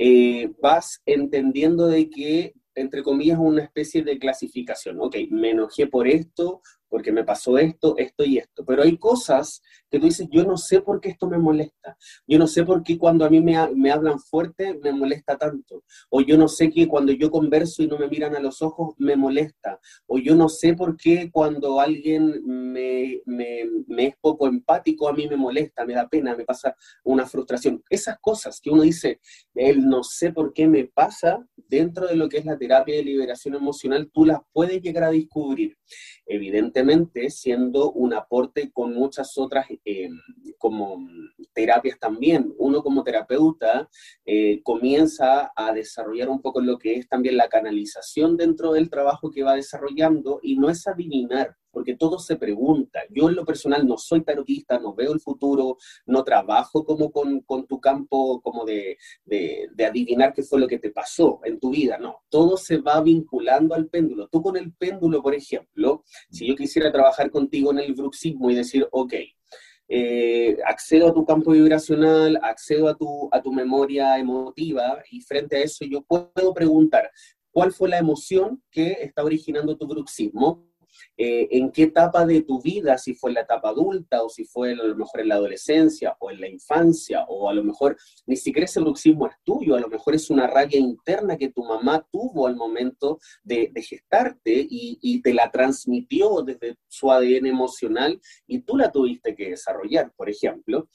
eh, 0.06 0.52
vas 0.62 1.02
entendiendo 1.06 1.88
de 1.88 2.10
que 2.10 2.54
entre 2.76 3.04
comillas, 3.04 3.38
una 3.40 3.64
especie 3.64 4.04
de 4.04 4.18
clasificación. 4.18 5.00
Ok, 5.00 5.16
me 5.30 5.52
enojé 5.52 5.86
por 5.86 6.08
esto, 6.08 6.62
porque 6.94 7.12
me 7.12 7.24
pasó 7.24 7.58
esto, 7.58 7.96
esto 7.98 8.24
y 8.24 8.38
esto. 8.38 8.64
Pero 8.64 8.84
hay 8.84 9.00
cosas 9.00 9.64
que 9.90 9.98
tú 9.98 10.06
dices, 10.06 10.28
yo 10.32 10.44
no 10.44 10.58
sé 10.58 10.80
por 10.80 11.02
qué 11.02 11.10
esto 11.10 11.28
me 11.28 11.40
molesta. 11.40 11.98
Yo 12.28 12.38
no 12.38 12.46
sé 12.46 12.64
por 12.64 12.84
qué 12.84 13.00
cuando 13.00 13.26
a 13.26 13.32
mí 13.32 13.42
me, 13.42 13.58
me 13.74 13.90
hablan 13.90 14.20
fuerte 14.20 14.80
me 14.80 14.92
molesta 14.92 15.36
tanto. 15.36 15.84
O 16.12 16.22
yo 16.22 16.38
no 16.38 16.48
sé 16.48 16.70
que 16.70 16.88
cuando 16.88 17.12
yo 17.12 17.32
converso 17.32 17.82
y 17.82 17.88
no 17.88 17.98
me 17.98 18.08
miran 18.08 18.36
a 18.36 18.40
los 18.40 18.62
ojos 18.62 18.94
me 19.00 19.16
molesta. 19.16 19.80
O 20.06 20.20
yo 20.20 20.36
no 20.36 20.50
sé 20.50 20.76
por 20.76 20.96
qué 20.96 21.32
cuando 21.32 21.80
alguien 21.80 22.44
me, 22.46 23.22
me, 23.26 23.64
me 23.88 24.06
es 24.10 24.16
poco 24.22 24.46
empático 24.46 25.10
a 25.10 25.14
mí 25.14 25.28
me 25.28 25.36
molesta, 25.36 25.86
me 25.86 25.96
da 25.96 26.08
pena, 26.08 26.36
me 26.36 26.46
pasa 26.46 26.76
una 27.06 27.26
frustración. 27.26 27.84
Esas 27.90 28.20
cosas 28.20 28.62
que 28.62 28.70
uno 28.70 28.84
dice, 28.84 29.20
él 29.56 29.90
no 29.94 30.04
sé 30.04 30.32
por 30.32 30.54
qué 30.54 30.68
me 30.68 30.86
pasa, 30.86 31.48
dentro 31.56 32.08
de 32.08 32.16
lo 32.16 32.28
que 32.28 32.40
es 32.40 32.46
la 32.46 32.58
terapia 32.58 32.96
de 32.96 33.04
liberación 33.04 33.54
emocional, 33.54 34.10
tú 34.12 34.26
las 34.26 34.40
puedes 34.52 34.82
llegar 34.82 35.04
a 35.04 35.12
descubrir 35.12 35.78
evidentemente 36.26 37.30
siendo 37.30 37.92
un 37.92 38.16
aporte 38.16 38.72
con 38.72 38.96
muchas 38.96 39.38
otras 39.38 39.68
eh, 39.86 40.10
como 40.58 40.98
terapias 41.54 42.00
también. 42.00 42.52
Uno 42.58 42.82
como 42.82 43.04
terapeuta 43.04 43.88
eh, 44.26 44.62
comienza 44.64 45.52
a 45.56 45.72
desarrollar 45.74 46.30
un 46.30 46.42
poco 46.42 46.60
lo 46.60 46.80
que 46.80 46.96
es 46.96 47.08
también 47.08 47.38
la 47.38 47.50
canalización 47.50 48.36
dentro 48.36 48.74
del 48.74 48.90
trabajo 48.90 49.30
que 49.30 49.44
va 49.44 49.54
desarrollando 49.54 50.40
y 50.42 50.58
no 50.58 50.70
es 50.70 50.88
adivinar, 50.88 51.56
porque 51.74 51.96
todo 51.96 52.20
se 52.20 52.36
pregunta. 52.36 53.02
Yo 53.10 53.28
en 53.28 53.36
lo 53.36 53.44
personal 53.44 53.86
no 53.86 53.98
soy 53.98 54.22
tarotista, 54.22 54.80
no 54.80 54.94
veo 54.94 55.12
el 55.12 55.20
futuro, 55.20 55.78
no 56.06 56.24
trabajo 56.24 56.86
como 56.86 57.12
con, 57.12 57.42
con 57.42 57.66
tu 57.66 57.82
campo 57.82 58.40
como 58.42 58.64
de, 58.64 58.98
de, 59.26 59.86
adivinar 59.86 60.34
qué 60.34 60.44
fue 60.44 60.60
lo 60.60 60.68
que 60.68 60.80
te 60.80 60.92
pasó 60.92 61.42
en 61.44 61.60
tu 61.60 61.72
vida, 61.72 61.98
no. 61.98 62.22
Todo 62.30 62.56
se 62.56 62.78
va 62.78 63.02
vinculando 63.02 63.74
al 63.74 63.88
péndulo. 63.88 64.28
Tú 64.28 64.42
con 64.42 64.56
el 64.56 64.72
péndulo, 64.72 65.22
por 65.22 65.34
ejemplo, 65.34 66.04
si 66.30 66.48
yo 66.48 66.56
quisiera 66.56 66.92
trabajar 66.92 67.32
contigo 67.32 67.72
en 67.72 67.80
el 67.80 67.94
bruxismo 67.94 68.52
y 68.52 68.56
decir, 68.56 68.88
ok, 68.92 69.14
eh, 69.90 70.58
accedo 70.66 71.10
a 71.10 71.14
tu 71.14 71.26
campo 71.26 71.52
vibracional, 71.52 72.40
accedo 72.42 72.88
a 72.88 72.96
tu, 72.96 73.30
a 73.32 73.42
tu 73.42 73.52
memoria 73.52 74.18
emotiva 74.18 75.04
y 75.12 75.22
frente 75.22 75.58
a 75.58 75.64
eso 75.64 75.86
yo 75.86 76.02
puedo 76.04 76.54
preguntar, 76.54 77.10
¿cuál 77.52 77.74
fue 77.74 77.90
la 77.90 77.98
emoción 77.98 78.64
que 78.72 78.94
está 79.02 79.24
originando 79.24 79.78
tu 79.78 79.88
bruxismo? 79.88 80.73
Eh, 81.16 81.48
en 81.52 81.72
qué 81.72 81.84
etapa 81.84 82.26
de 82.26 82.42
tu 82.42 82.62
vida, 82.62 82.98
si 82.98 83.14
fue 83.14 83.30
en 83.30 83.36
la 83.36 83.42
etapa 83.42 83.70
adulta 83.70 84.24
o 84.24 84.30
si 84.30 84.46
fue 84.46 84.72
a 84.72 84.76
lo 84.76 84.96
mejor 84.96 85.22
en 85.22 85.28
la 85.28 85.36
adolescencia 85.36 86.16
o 86.20 86.32
en 86.32 86.42
la 86.42 86.50
infancia, 86.50 87.24
o 87.28 87.50
a 87.50 87.54
lo 87.54 87.64
mejor 87.64 87.98
ni 88.26 88.36
siquiera 88.36 88.66
ese 88.66 88.80
bruxismo 88.80 89.28
es 89.28 89.36
tuyo, 89.44 89.76
a 89.76 89.80
lo 89.80 89.90
mejor 89.90 90.16
es 90.16 90.30
una 90.30 90.48
rabia 90.48 90.80
interna 90.80 91.38
que 91.38 91.50
tu 91.50 91.64
mamá 91.64 92.06
tuvo 92.12 92.48
al 92.48 92.56
momento 92.56 93.20
de, 93.44 93.72
gestarte 93.76 94.54
y, 94.54 94.98
y, 95.02 95.22
te 95.22 95.34
la 95.34 95.52
transmitió 95.52 96.42
desde 96.42 96.78
su 96.88 97.12
ADN 97.12 97.48
emocional 97.48 98.20
y 98.48 98.62
tú 98.62 98.78
la 98.78 98.92
tuviste 98.92 99.36
que 99.36 99.50
desarrollar, 99.50 100.12
por 100.16 100.30
ejemplo. 100.30 100.90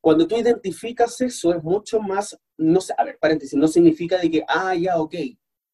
Cuando 0.00 0.26
tú 0.26 0.36
identificas 0.36 1.20
eso 1.20 1.54
es 1.54 1.62
mucho 1.62 2.00
más, 2.00 2.36
no 2.58 2.80
sé, 2.80 2.92
a 2.98 3.04
ver, 3.04 3.18
paréntesis, 3.20 3.56
no 3.56 3.68
significa 3.68 4.18
de 4.18 4.30
que, 4.30 4.44
ah, 4.48 4.74
ya, 4.74 4.98
ok, 4.98 5.14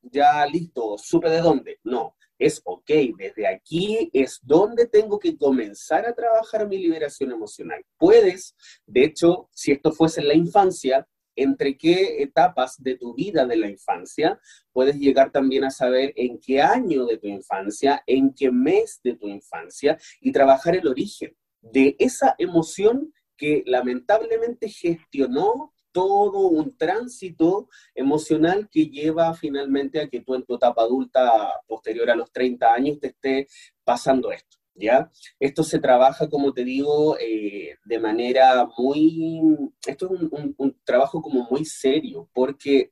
ya 0.02 0.46
listo, 0.46 0.96
supe 0.98 1.30
de 1.30 1.40
dónde. 1.40 1.78
No, 1.84 2.14
es, 2.38 2.60
ok, 2.64 2.90
desde 3.16 3.46
aquí 3.46 4.10
es 4.12 4.38
donde 4.42 4.86
tengo 4.86 5.18
que 5.18 5.36
comenzar 5.36 6.06
a 6.06 6.14
trabajar 6.14 6.68
mi 6.68 6.78
liberación 6.78 7.32
emocional. 7.32 7.84
Puedes, 7.96 8.54
de 8.86 9.04
hecho, 9.04 9.48
si 9.52 9.72
esto 9.72 9.92
fuese 9.92 10.20
en 10.20 10.28
la 10.28 10.34
infancia, 10.34 11.06
entre 11.34 11.76
qué 11.76 12.22
etapas 12.22 12.76
de 12.82 12.96
tu 12.96 13.14
vida 13.14 13.46
de 13.46 13.56
la 13.56 13.68
infancia, 13.70 14.40
puedes 14.72 14.96
llegar 14.96 15.30
también 15.30 15.64
a 15.64 15.70
saber 15.70 16.12
en 16.16 16.38
qué 16.40 16.60
año 16.60 17.06
de 17.06 17.18
tu 17.18 17.28
infancia, 17.28 18.02
en 18.06 18.34
qué 18.34 18.50
mes 18.50 19.00
de 19.04 19.14
tu 19.14 19.28
infancia 19.28 19.96
y 20.20 20.32
trabajar 20.32 20.74
el 20.76 20.88
origen 20.88 21.36
de 21.60 21.96
esa 21.98 22.34
emoción 22.38 23.12
que 23.36 23.62
lamentablemente 23.66 24.68
gestionó 24.68 25.72
todo 25.92 26.48
un 26.48 26.76
tránsito 26.76 27.68
emocional 27.94 28.68
que 28.70 28.86
lleva 28.86 29.34
finalmente 29.34 30.00
a 30.00 30.08
que 30.08 30.20
tú 30.20 30.34
en 30.34 30.44
tu 30.44 30.56
etapa 30.56 30.82
adulta 30.82 31.60
posterior 31.66 32.10
a 32.10 32.16
los 32.16 32.30
30 32.32 32.72
años 32.72 33.00
te 33.00 33.08
esté 33.08 33.48
pasando 33.84 34.30
esto. 34.32 34.58
¿Ya? 34.80 35.10
Esto 35.40 35.64
se 35.64 35.80
trabaja, 35.80 36.28
como 36.28 36.52
te 36.52 36.62
digo, 36.62 37.18
eh, 37.18 37.74
de 37.84 37.98
manera 37.98 38.68
muy, 38.78 39.42
esto 39.84 40.06
es 40.14 40.20
un, 40.20 40.54
un 40.56 40.76
trabajo 40.84 41.20
como 41.20 41.48
muy 41.50 41.64
serio, 41.64 42.28
porque 42.32 42.88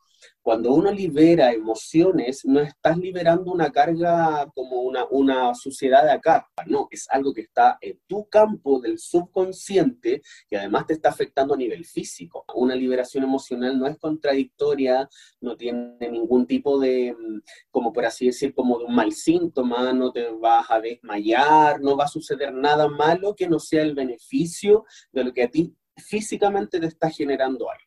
cuando 0.47 0.73
uno 0.73 0.93
libera 0.93 1.53
emociones, 1.53 2.45
no 2.45 2.61
estás 2.61 2.97
liberando 2.99 3.51
una 3.51 3.73
carga 3.73 4.49
como 4.55 4.83
una, 4.83 5.05
una 5.11 5.53
suciedad 5.57 6.05
de 6.05 6.13
acá, 6.13 6.49
no, 6.69 6.87
es 6.89 7.09
algo 7.11 7.35
que 7.35 7.41
está 7.41 7.79
en 7.81 7.99
tu 8.07 8.29
campo 8.29 8.81
del 8.81 9.01
subconsciente 9.01 10.23
y 10.49 10.55
además 10.55 10.87
te 10.87 10.93
está 10.93 11.09
afectando 11.09 11.55
a 11.55 11.57
nivel 11.57 11.85
físico. 11.85 12.45
Una 12.55 12.77
liberación 12.77 13.25
emocional 13.25 13.77
no 13.77 13.89
es 13.89 13.99
contradictoria, 13.99 15.09
no 15.41 15.57
tiene 15.57 15.97
ningún 16.13 16.47
tipo 16.47 16.79
de, 16.79 17.17
como 17.73 17.93
por 17.93 18.07
así 18.07 18.27
decir, 18.27 18.55
como 18.55 18.79
de 18.79 18.85
un 18.85 18.95
mal 18.95 19.11
síntoma, 19.11 19.93
no 19.93 20.13
te 20.13 20.31
vas 20.31 20.71
a 20.71 20.79
desmayar, 20.79 21.81
no 21.81 21.97
va 21.97 22.05
a 22.05 22.09
suceder 22.09 22.55
nada 22.55 22.87
malo 22.87 23.35
que 23.35 23.49
no 23.49 23.59
sea 23.59 23.83
el 23.83 23.97
beneficio 23.97 24.85
de 25.11 25.25
lo 25.25 25.33
que 25.33 25.43
a 25.43 25.51
ti 25.51 25.75
físicamente 25.97 26.79
te 26.79 26.87
está 26.87 27.11
generando 27.11 27.69
algo. 27.69 27.86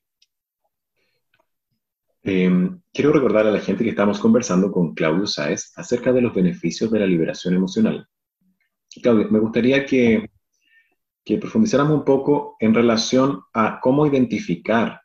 Em, 2.24 2.82
quiero 2.94 3.14
recordar 3.14 3.48
a 3.48 3.52
la 3.52 3.62
gente 3.62 3.84
que 3.84 3.92
estamos 3.92 4.20
conversando 4.20 4.72
con 4.72 4.94
Claudio 4.94 5.26
Sáez 5.26 5.72
acerca 5.76 6.12
de 6.12 6.22
los 6.22 6.34
beneficios 6.34 6.92
de 6.92 7.00
la 7.00 7.06
liberación 7.06 7.56
emocional. 7.56 8.08
Claudio, 9.02 9.30
me 9.30 9.40
gustaría 9.40 9.86
que, 9.86 10.30
que 11.24 11.38
profundizáramos 11.38 12.00
un 12.00 12.06
poco 12.06 12.58
en 12.60 12.74
relación 12.74 13.42
a 13.54 13.80
cómo 13.80 14.06
identificar 14.06 15.02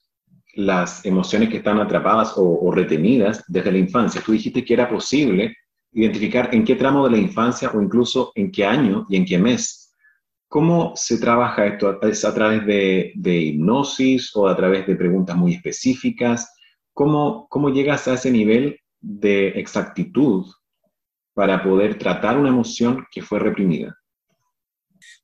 las 0.55 1.05
emociones 1.05 1.49
que 1.49 1.59
están 1.59 1.79
atrapadas 1.79 2.35
o, 2.37 2.71
retenidas 2.73 3.45
desde 3.49 3.73
la 3.73 3.79
infancia. 3.79 4.23
Tú 4.25 4.33
dijiste 4.33 4.65
que 4.65 4.75
era 4.75 4.89
posible 4.89 5.57
identificar 5.93 6.53
en 6.53 6.65
qué 6.65 6.77
tramo 6.77 7.05
de 7.05 7.13
la 7.13 7.19
infancia 7.19 7.71
o 7.73 7.81
incluso 7.81 8.33
en 8.35 8.51
qué 8.51 8.65
año 8.65 9.07
y 9.09 9.17
en 9.17 9.25
qué 9.25 9.39
mes. 9.39 9.93
¿Cómo 10.49 10.93
se 10.95 11.19
trabaja 11.19 11.67
esto? 11.67 12.01
¿Es 12.03 12.25
a 12.25 12.35
través 12.35 12.65
de, 12.67 13.13
de 13.17 13.37
hipnosis 13.37 14.35
o 14.35 14.47
a 14.49 14.57
través 14.57 14.87
de 14.87 14.97
preguntas 14.97 15.37
muy 15.37 15.55
específicas? 15.55 16.54
¿Cómo, 16.95 17.49
¿Cómo 17.49 17.71
llegas 17.71 18.07
a 18.07 18.15
ese 18.15 18.31
nivel 18.31 18.79
de 19.01 19.49
exactitud 19.49 20.47
para 21.35 21.63
poder 21.63 21.99
tratar 21.99 22.39
una 22.39 22.51
emoción 22.51 23.05
que 23.11 23.21
fue 23.21 23.41
reprimida? 23.41 23.99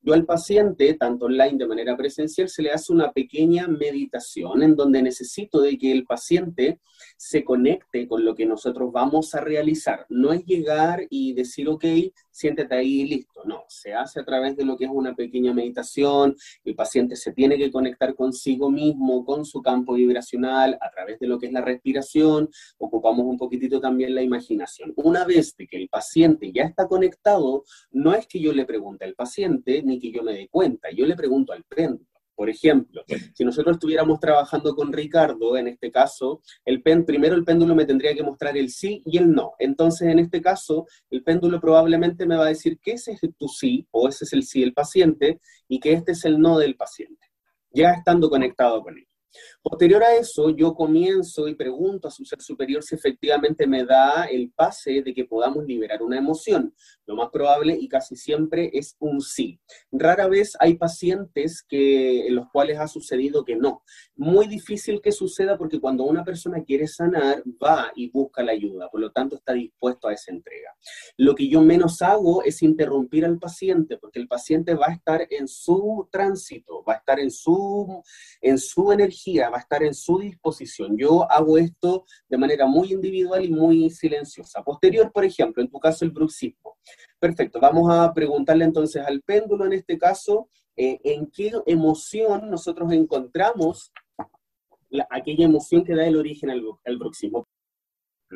Yo 0.03 0.15
al 0.15 0.25
paciente, 0.25 0.95
tanto 0.95 1.27
online 1.27 1.59
de 1.59 1.67
manera 1.67 1.97
presencial, 1.97 2.49
se 2.49 2.63
le 2.63 2.73
hace 2.73 2.93
una 2.93 3.13
pequeña 3.13 3.69
meditación 3.69 4.63
en 4.63 4.75
donde 4.75 5.03
necesito 5.03 5.61
de 5.61 5.79
que 5.79 5.93
el 5.93 6.05
paciente 6.05 6.81
se 7.17 7.45
conecte 7.45 8.09
con 8.09 8.25
lo 8.25 8.35
que 8.35 8.47
nosotros 8.47 8.91
vamos 8.93 9.35
a 9.35 9.41
realizar. 9.41 10.07
No 10.09 10.33
es 10.33 10.45
llegar 10.45 11.07
y 11.09 11.35
decir, 11.35 11.69
ok, 11.69 11.85
siéntete 12.31 12.75
ahí 12.75 13.03
y 13.03 13.07
listo. 13.07 13.43
No, 13.45 13.65
se 13.69 13.93
hace 13.95 14.21
a 14.21 14.25
través 14.25 14.57
de 14.57 14.65
lo 14.65 14.77
que 14.77 14.85
es 14.85 14.91
una 14.93 15.15
pequeña 15.15 15.53
meditación. 15.53 16.37
El 16.65 16.75
paciente 16.75 17.17
se 17.17 17.33
tiene 17.33 17.57
que 17.57 17.71
conectar 17.71 18.15
consigo 18.15 18.71
mismo, 18.71 19.25
con 19.25 19.45
su 19.45 19.63
campo 19.63 19.95
vibracional, 19.95 20.79
a 20.81 20.91
través 20.91 21.19
de 21.19 21.27
lo 21.27 21.39
que 21.39 21.47
es 21.47 21.53
la 21.53 21.61
respiración, 21.61 22.49
ocupamos 22.79 23.27
un 23.27 23.37
poquitito 23.37 23.81
también 23.81 24.15
la 24.15 24.23
imaginación. 24.23 24.93
Una 24.97 25.25
vez 25.25 25.55
que 25.55 25.77
el 25.77 25.89
paciente 25.89 26.53
ya 26.53 26.65
está 26.65 26.87
conectado, 26.87 27.65
no 27.91 28.15
es 28.15 28.27
que 28.27 28.41
yo 28.41 28.53
le 28.53 28.65
pregunte 28.65 29.05
al 29.05 29.15
paciente 29.15 29.83
ni 29.83 29.99
que 29.99 30.11
yo 30.11 30.23
me 30.23 30.33
dé 30.33 30.49
cuenta, 30.49 30.91
yo 30.91 31.07
le 31.07 31.17
pregunto 31.17 31.53
al 31.53 31.65
péndulo. 31.65 32.10
Por 32.41 32.49
ejemplo, 32.49 33.05
si 33.35 33.45
nosotros 33.45 33.75
estuviéramos 33.75 34.19
trabajando 34.19 34.75
con 34.75 34.91
Ricardo, 34.95 35.59
en 35.59 35.69
este 35.69 35.91
caso, 35.91 36.41
el 36.65 36.83
primero 36.83 37.35
el 37.35 37.45
péndulo 37.45 37.75
me 37.75 37.85
tendría 37.85 38.15
que 38.15 38.23
mostrar 38.23 38.57
el 38.57 38.71
sí 38.71 39.03
y 39.05 39.19
el 39.19 39.31
no. 39.31 39.53
Entonces, 39.59 40.09
en 40.09 40.21
este 40.21 40.41
caso, 40.41 40.87
el 41.11 41.23
péndulo 41.23 41.61
probablemente 41.61 42.25
me 42.25 42.37
va 42.37 42.47
a 42.47 42.49
decir 42.49 42.79
que 42.81 42.93
ese 42.93 43.13
es 43.13 43.21
tu 43.37 43.47
sí 43.47 43.87
o 43.91 44.09
ese 44.09 44.25
es 44.25 44.33
el 44.33 44.43
sí 44.45 44.61
del 44.61 44.73
paciente 44.73 45.39
y 45.69 45.81
que 45.81 45.93
este 45.93 46.13
es 46.13 46.25
el 46.25 46.41
no 46.41 46.57
del 46.57 46.77
paciente, 46.77 47.27
ya 47.75 47.93
estando 47.93 48.31
conectado 48.31 48.83
con 48.83 48.97
él. 48.97 49.07
Posterior 49.63 50.03
a 50.03 50.15
eso, 50.15 50.51
yo 50.51 50.75
comienzo 50.75 51.47
y 51.47 51.55
pregunto 51.55 52.09
a 52.09 52.11
su 52.11 52.25
ser 52.25 52.41
superior 52.41 52.83
si 52.83 52.95
efectivamente 52.95 53.67
me 53.67 53.85
da 53.85 54.25
el 54.25 54.51
pase 54.51 55.03
de 55.03 55.15
que 55.15 55.25
podamos 55.25 55.65
liberar 55.65 56.03
una 56.03 56.19
emoción. 56.19 56.75
Lo 57.07 57.17
más 57.17 57.31
probable 57.31 57.77
y 57.79 57.89
casi 57.89 58.17
siempre 58.17 58.71
es 58.73 58.97
un 58.99 59.21
sí. 59.21 59.61
Rara 59.93 60.29
vez 60.29 60.57
hay 60.59 60.75
pacientes 60.75 61.63
que, 61.67 62.27
en 62.27 62.37
los 62.37 62.49
cuales 62.51 62.79
ha 62.79 62.89
sucedido 62.89 63.45
que 63.45 63.57
no. 63.57 63.83
Muy 64.17 64.47
difícil 64.47 65.01
que 65.03 65.13
suceda 65.13 65.59
porque 65.59 65.81
cuando 65.81 66.05
una 66.05 66.25
persona 66.25 66.63
quiere 66.65 66.87
sanar, 66.87 67.43
va 67.63 67.93
y 67.95 68.11
busca 68.11 68.43
la 68.43 68.53
ayuda. 68.53 68.89
Por 68.89 69.01
lo 69.01 69.13
tanto, 69.13 69.37
está 69.37 69.53
dispuesto 69.53 70.09
a 70.09 70.13
esa 70.13 70.33
entrega. 70.33 70.75
Lo 71.17 71.35
que 71.35 71.49
yo 71.49 71.63
menos 71.63 72.01
hago 72.03 72.43
es 72.43 72.63
interrumpir 72.63 73.25
al 73.25 73.39
paciente 73.39 73.99
porque 73.99 74.19
el 74.19 74.29
paciente 74.29 74.75
va 74.75 74.87
a 74.89 74.95
estar 74.95 75.27
en 75.31 75.49
su 75.49 76.09
tránsito, 76.11 76.83
va 76.85 76.95
a 76.95 76.97
estar 76.97 77.21
en 77.21 77.31
su, 77.31 78.03
en 78.41 78.59
su 78.59 78.93
energía 78.93 79.20
va 79.51 79.57
a 79.57 79.61
estar 79.61 79.83
en 79.83 79.95
su 79.95 80.19
disposición. 80.19 80.97
Yo 80.97 81.31
hago 81.31 81.59
esto 81.59 82.05
de 82.29 82.39
manera 82.39 82.67
muy 82.67 82.93
individual 82.93 83.45
y 83.45 83.51
muy 83.51 83.91
silenciosa. 83.91 84.63
Posterior, 84.63 85.11
por 85.13 85.25
ejemplo, 85.25 85.63
en 85.63 85.71
tu 85.71 85.79
caso 85.79 86.05
el 86.05 86.11
bruxismo. 86.11 86.77
Perfecto, 87.19 87.61
vamos 87.61 87.93
a 87.93 88.13
preguntarle 88.15 88.65
entonces 88.65 89.05
al 89.05 89.21
péndulo 89.23 89.67
en 89.67 89.75
este 89.75 89.99
caso, 89.99 90.49
eh, 90.77 90.99
en 91.05 91.27
qué 91.27 91.53
emoción 91.67 92.51
nosotros 92.51 92.93
encontramos 92.93 93.93
aquella 95.11 95.45
emoción 95.45 95.85
que 95.85 95.95
da 95.95 96.07
el 96.07 96.17
origen 96.17 96.51
al, 96.51 96.63
al 96.85 96.97
bruxismo. 96.97 97.47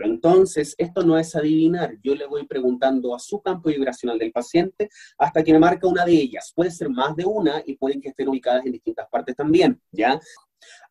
Entonces, 0.03 0.75
esto 0.77 1.05
no 1.05 1.17
es 1.17 1.37
adivinar, 1.37 1.97
yo 2.03 2.15
le 2.15 2.27
voy 2.27 2.47
preguntando 2.47 3.15
a 3.15 3.19
su 3.21 3.41
campo 3.41 3.69
vibracional 3.69 4.19
del 4.19 4.33
paciente 4.33 4.89
hasta 5.19 5.45
que 5.45 5.53
me 5.53 5.61
marca 5.61 5.87
una 5.87 6.05
de 6.05 6.13
ellas. 6.13 6.53
Puede 6.55 6.71
ser 6.73 6.91
más 6.91 7.15
de 7.15 7.25
una 7.25 7.63
y 7.65 7.77
pueden 7.77 8.01
que 8.01 8.09
estén 8.09 8.29
ubicadas 8.29 8.67
en 8.67 8.73
distintas 8.73 9.09
partes 9.09 9.37
también, 9.37 9.81
¿ya? 9.93 10.21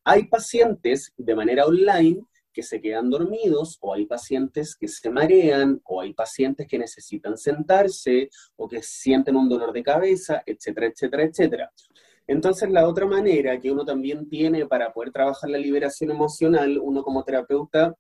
Hay 0.04 0.28
pacientes 0.28 1.14
de 1.18 1.36
manera 1.36 1.66
online 1.66 2.24
que 2.54 2.64
se 2.64 2.80
quedan 2.80 3.10
dormidos, 3.10 3.78
o 3.82 3.94
hay 3.94 4.06
pacientes 4.06 4.76
que 4.76 4.88
se 4.88 5.10
marean, 5.10 5.82
o 5.86 6.02
hay 6.02 6.14
pacientes 6.14 6.68
que 6.68 6.78
necesitan 6.78 7.38
sentarse, 7.38 8.30
o 8.56 8.68
que 8.68 8.82
sienten 8.84 9.36
un 9.36 9.50
dolor 9.50 9.74
de 9.74 9.84
cabeza, 9.84 10.44
etcétera, 10.46 10.88
etcétera, 10.88 11.24
etcétera. 11.24 11.72
Entonces, 12.28 12.70
la 12.70 12.88
otra 12.88 13.06
manera 13.06 13.60
que 13.60 13.72
uno 13.72 13.84
también 13.84 14.30
tiene 14.30 14.66
para 14.66 14.94
poder 14.94 15.12
trabajar 15.12 15.50
la 15.50 15.58
liberación 15.58 16.12
emocional, 16.12 16.78
uno 16.82 17.04
como 17.04 17.24
terapeuta 17.24 17.96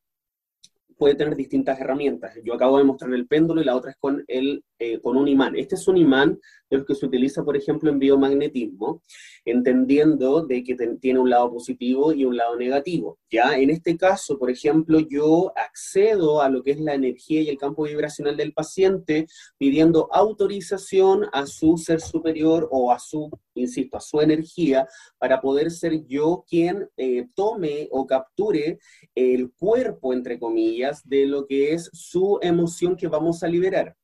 puede 0.97 1.15
tener 1.15 1.35
distintas 1.35 1.79
herramientas. 1.79 2.33
Yo 2.43 2.53
acabo 2.53 2.77
de 2.77 2.85
mostrar 2.85 3.13
el 3.13 3.27
péndulo 3.27 3.61
y 3.61 3.65
la 3.65 3.75
otra 3.75 3.91
es 3.91 3.97
con, 3.97 4.23
el, 4.27 4.63
eh, 4.83 4.99
con 4.99 5.15
un 5.15 5.29
imán. 5.29 5.55
Este 5.55 5.75
es 5.75 5.87
un 5.87 5.95
imán 5.95 6.37
de 6.69 6.83
que 6.83 6.93
se 6.93 7.05
utiliza, 7.05 7.41
por 7.43 7.55
ejemplo, 7.55 7.89
en 7.89 7.99
biomagnetismo, 7.99 9.01
entendiendo 9.45 10.45
de 10.45 10.61
que 10.61 10.75
tiene 10.99 11.19
un 11.19 11.29
lado 11.29 11.51
positivo 11.51 12.11
y 12.11 12.25
un 12.25 12.35
lado 12.35 12.57
negativo. 12.57 13.17
Ya 13.31 13.57
en 13.57 13.69
este 13.69 13.95
caso, 13.95 14.37
por 14.37 14.49
ejemplo, 14.49 14.99
yo 14.99 15.53
accedo 15.55 16.41
a 16.41 16.49
lo 16.49 16.63
que 16.63 16.71
es 16.71 16.79
la 16.81 16.95
energía 16.95 17.41
y 17.41 17.49
el 17.49 17.57
campo 17.57 17.83
vibracional 17.83 18.35
del 18.35 18.51
paciente 18.53 19.27
pidiendo 19.57 20.09
autorización 20.11 21.27
a 21.31 21.45
su 21.45 21.77
ser 21.77 22.01
superior 22.01 22.67
o 22.69 22.91
a 22.91 22.99
su, 22.99 23.29
insisto, 23.53 23.95
a 23.95 24.01
su 24.01 24.19
energía 24.19 24.85
para 25.17 25.39
poder 25.39 25.71
ser 25.71 26.05
yo 26.07 26.43
quien 26.45 26.89
eh, 26.97 27.27
tome 27.35 27.87
o 27.91 28.05
capture 28.05 28.79
el 29.15 29.51
cuerpo, 29.53 30.11
entre 30.11 30.39
comillas, 30.39 31.07
de 31.07 31.25
lo 31.25 31.45
que 31.45 31.73
es 31.73 31.89
su 31.93 32.39
emoción 32.41 32.97
que 32.97 33.07
vamos 33.07 33.43
a 33.43 33.47
liberar. 33.47 33.95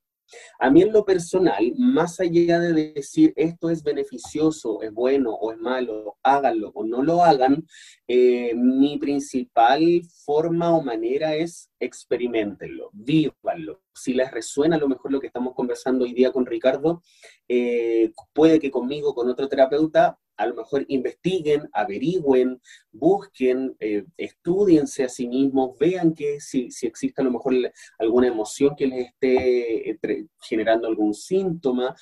A 0.60 0.70
mí 0.70 0.82
en 0.82 0.92
lo 0.92 1.06
personal, 1.06 1.74
más 1.78 2.20
allá 2.20 2.60
de 2.60 2.94
decir 2.94 3.34
esto 3.36 3.70
es 3.70 3.84
beneficioso, 3.84 4.82
es 4.82 4.94
bueno 4.94 5.34
o 5.34 5.52
es 5.52 5.58
malo, 5.60 6.18
háganlo 6.24 6.72
o 6.74 6.84
no 6.84 7.04
lo 7.04 7.24
hagan, 7.24 7.66
eh, 8.08 8.54
mi 8.56 8.98
principal 8.98 10.02
forma 10.26 10.76
o 10.76 10.82
manera 10.82 11.36
es 11.36 11.70
experimentenlo, 11.80 12.90
vívanlo. 12.94 13.82
Si 13.94 14.14
les 14.14 14.32
resuena 14.32 14.76
a 14.76 14.80
lo 14.80 14.88
mejor 14.88 15.12
lo 15.12 15.20
que 15.20 15.28
estamos 15.28 15.54
conversando 15.56 16.06
hoy 16.06 16.14
día 16.14 16.32
con 16.32 16.46
Ricardo, 16.46 17.02
eh, 17.48 18.12
puede 18.34 18.60
que 18.60 18.72
conmigo, 18.72 19.14
con 19.14 19.30
otro 19.30 19.48
terapeuta, 19.48 20.18
a 20.40 20.46
lo 20.46 20.56
mejor 20.56 20.86
investiguen, 20.88 21.70
averigüen, 21.74 22.62
busquen, 22.92 23.76
eh, 23.80 24.06
estudiense 24.18 25.04
a 25.04 25.10
sí 25.10 25.28
mismos, 25.28 25.78
vean 25.78 26.14
que 26.14 26.40
si, 26.40 26.72
si, 26.72 26.88
existe 26.88 27.22
a 27.22 27.26
lo 27.26 27.32
mejor 27.32 27.54
alguna 28.00 28.28
emoción 28.28 28.74
que 28.76 28.88
les 28.88 29.08
esté 29.08 29.92
eh, 29.92 30.26
generando 30.42 30.88
algún 30.88 31.14
síntoma. 31.14 31.94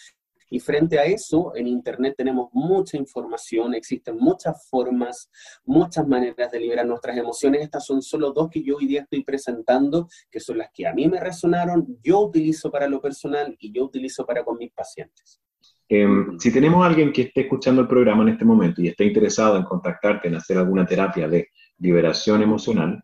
Y 0.49 0.59
frente 0.59 0.97
a 0.97 1.03
eso, 1.03 1.51
en 1.55 1.67
Internet 1.67 2.13
tenemos 2.15 2.49
mucha 2.53 2.95
información, 2.95 3.73
existen 3.73 4.15
muchas 4.17 4.69
formas, 4.69 5.29
muchas 5.65 6.07
maneras 6.07 6.51
de 6.51 6.59
liberar 6.59 6.85
nuestras 6.85 7.17
emociones. 7.17 7.63
Estas 7.63 7.85
son 7.85 8.01
solo 8.01 8.31
dos 8.31 8.49
que 8.49 8.63
yo 8.63 8.77
hoy 8.77 8.85
día 8.85 9.01
estoy 9.01 9.23
presentando, 9.23 10.07
que 10.31 10.39
son 10.39 10.59
las 10.59 10.69
que 10.71 10.87
a 10.87 10.93
mí 10.93 11.07
me 11.07 11.19
resonaron, 11.19 11.99
yo 12.01 12.19
utilizo 12.21 12.71
para 12.71 12.87
lo 12.87 13.01
personal 13.01 13.57
y 13.59 13.73
yo 13.73 13.83
utilizo 13.83 14.25
para 14.25 14.45
con 14.45 14.57
mis 14.57 14.71
pacientes. 14.71 15.41
Em, 15.89 16.37
si 16.37 16.51
tenemos 16.51 16.83
a 16.83 16.87
alguien 16.87 17.13
que 17.13 17.21
esté 17.23 17.41
escuchando 17.41 17.81
el 17.81 17.87
programa 17.87 18.23
en 18.23 18.29
este 18.29 18.43
momento 18.43 18.81
y 18.81 18.89
esté 18.89 19.05
interesado 19.05 19.55
en 19.57 19.63
contactarte, 19.63 20.27
en 20.27 20.35
hacer 20.35 20.57
alguna 20.57 20.85
terapia 20.85 21.29
de 21.29 21.49
liberación 21.79 22.41
emocional, 22.41 23.01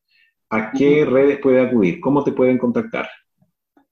¿a 0.50 0.72
qué 0.72 1.06
redes 1.06 1.40
puede 1.40 1.62
acudir? 1.62 2.02
¿Cómo 2.02 2.24
te 2.24 2.34
pueden 2.34 2.58
contactar? 2.58 3.08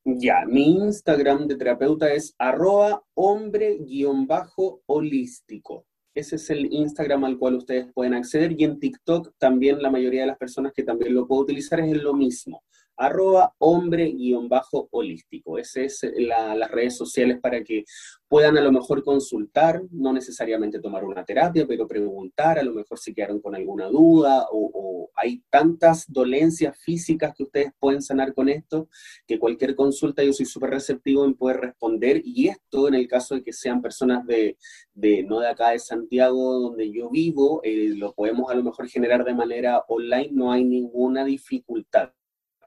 Ya, 0.04 0.46
mi 0.46 0.78
Instagram 0.78 1.48
de 1.48 1.56
terapeuta 1.56 2.12
es 2.12 2.36
arroba 2.38 3.02
hombre-holístico. 3.14 5.86
Ese 6.14 6.36
es 6.36 6.50
el 6.50 6.74
Instagram 6.74 7.24
al 7.24 7.38
cual 7.38 7.56
ustedes 7.56 7.88
pueden 7.94 8.14
acceder 8.14 8.60
y 8.60 8.66
en 8.66 8.78
TikTok 8.80 9.32
también 9.38 9.82
la 9.82 9.90
mayoría 9.90 10.20
de 10.22 10.28
las 10.28 10.38
personas 10.38 10.74
que 10.74 10.84
también 10.84 11.14
lo 11.14 11.26
puedo 11.26 11.44
utilizar 11.44 11.80
es 11.80 12.02
lo 12.02 12.14
mismo 12.14 12.62
arroba 13.02 13.54
hombre-holístico. 13.58 15.58
Esas 15.58 16.04
es 16.04 16.14
las 16.18 16.72
redes 16.72 16.96
sociales 16.96 17.40
para 17.42 17.64
que 17.64 17.84
puedan 18.28 18.58
a 18.58 18.62
lo 18.62 18.72
mejor 18.72 19.04
consultar, 19.04 19.82
no 19.92 20.14
necesariamente 20.14 20.80
tomar 20.80 21.04
una 21.04 21.26
terapia, 21.26 21.66
pero 21.68 21.88
preguntar, 21.88 22.60
a 22.60 22.64
lo 22.64 22.74
mejor 22.74 22.98
si 22.98 23.14
quedaron 23.14 23.42
con 23.42 23.56
alguna 23.56 23.88
duda 23.88 24.48
o, 24.52 25.10
hay 25.14 25.44
tantas 25.50 26.12
dolencias 26.12 26.78
físicas 26.78 27.34
que 27.36 27.44
ustedes 27.44 27.74
pueden 27.78 28.02
sanar 28.02 28.34
con 28.34 28.48
esto, 28.50 28.88
que 29.28 29.38
cualquier 29.38 29.76
consulta 29.76 30.24
yo 30.24 30.32
soy 30.32 30.46
súper 30.46 30.70
receptivo 30.72 31.26
en 31.26 31.36
poder 31.36 31.58
responder 31.58 32.22
y 32.24 32.48
esto 32.48 32.88
en 32.88 32.96
el 32.96 33.08
caso 33.08 33.36
de 33.36 33.44
que 33.44 33.52
sean 33.52 33.82
personas 33.82 34.26
de, 34.26 34.58
no 35.28 35.42
de 35.42 35.50
acá 35.50 35.72
de 35.72 35.80
Santiago 35.80 36.60
donde 36.60 36.90
yo 36.92 37.10
vivo, 37.10 37.60
eh, 37.64 37.90
lo 37.96 38.14
podemos 38.14 38.50
a 38.50 38.56
lo 38.56 38.64
mejor 38.64 38.88
generar 38.88 39.26
de 39.26 39.36
manera 39.36 39.84
online, 39.90 40.30
no 40.32 40.52
hay 40.52 40.64
ninguna 40.64 41.26
dificultad. 41.26 42.14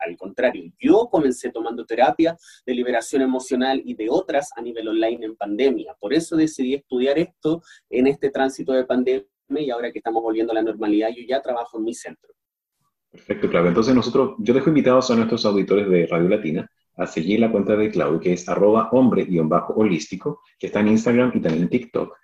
Al 0.05 0.17
contrario, 0.17 0.71
yo 0.79 1.09
comencé 1.11 1.51
tomando 1.51 1.85
terapia 1.85 2.37
de 2.67 2.75
liberación 2.75 3.23
emocional 3.23 3.81
y 3.85 3.95
de 3.95 4.09
otras 4.11 4.51
a 4.57 4.62
nivel 4.62 4.88
online 4.88 5.25
en 5.25 5.37
pandemia. 5.37 5.95
Por 5.99 6.12
eso 6.12 6.37
decidí 6.37 6.75
estudiar 6.75 7.19
esto 7.19 7.62
en 7.90 8.07
este 8.07 8.31
tránsito 8.31 8.73
de 8.73 8.85
pandemia 8.85 9.27
y 9.49 9.71
ahora 9.71 9.93
que 9.93 9.99
estamos 9.99 10.23
volviendo 10.23 10.53
a 10.53 10.57
la 10.57 10.62
normalidad, 10.62 11.09
yo 11.11 11.23
ya 11.27 11.40
trabajo 11.40 11.79
en 11.79 11.85
mi 11.85 11.95
centro. 11.95 12.33
Perfecto, 13.11 13.49
Claudio. 13.49 13.69
Entonces 13.69 13.95
nosotros, 13.95 14.35
yo 14.38 14.55
dejo 14.55 14.71
invitados 14.71 15.11
a 15.11 15.17
nuestros 15.17 15.47
auditores 15.47 15.88
de 15.88 16.07
Radio 16.07 16.29
Latina 16.29 16.69
a 16.97 17.07
seguir 17.07 17.40
la 17.40 17.51
cuenta 17.51 17.77
de 17.77 17.90
Claudio, 17.90 18.21
que 18.21 18.33
es 18.33 18.49
arroba 18.49 18.88
hombre-holístico, 18.93 20.40
que 20.59 20.67
está 20.67 20.81
en 20.81 20.88
Instagram 20.88 21.33
y 21.35 21.40
también 21.40 21.64
en 21.64 21.69
TikTok, 21.69 22.17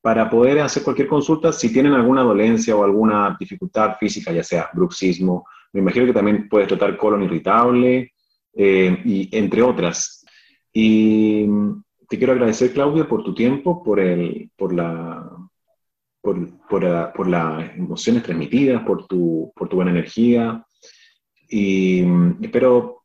para 0.00 0.28
poder 0.28 0.60
hacer 0.60 0.82
cualquier 0.82 1.08
consulta 1.08 1.52
si 1.52 1.72
tienen 1.72 1.94
alguna 1.94 2.22
dolencia 2.22 2.76
o 2.76 2.84
alguna 2.84 3.36
dificultad 3.38 3.96
física, 3.98 4.32
ya 4.32 4.42
sea 4.42 4.68
bruxismo, 4.74 5.46
me 5.74 5.80
imagino 5.80 6.06
que 6.06 6.12
también 6.12 6.48
puedes 6.48 6.68
tratar 6.68 6.96
colon 6.96 7.24
irritable, 7.24 8.12
eh, 8.54 9.02
y 9.04 9.36
entre 9.36 9.60
otras. 9.60 10.24
Y 10.72 11.46
te 12.08 12.16
quiero 12.16 12.32
agradecer, 12.32 12.72
Claudia, 12.72 13.08
por 13.08 13.24
tu 13.24 13.34
tiempo, 13.34 13.82
por, 13.82 13.98
el, 13.98 14.50
por, 14.56 14.72
la, 14.72 15.28
por, 16.20 16.58
por, 16.68 17.28
las 17.28 17.76
emociones 17.76 18.22
transmitidas, 18.22 18.84
por 18.84 19.06
tu, 19.08 19.52
por 19.54 19.68
tu 19.68 19.76
buena 19.76 19.90
energía. 19.90 20.64
Y 21.48 22.04
espero 22.40 23.02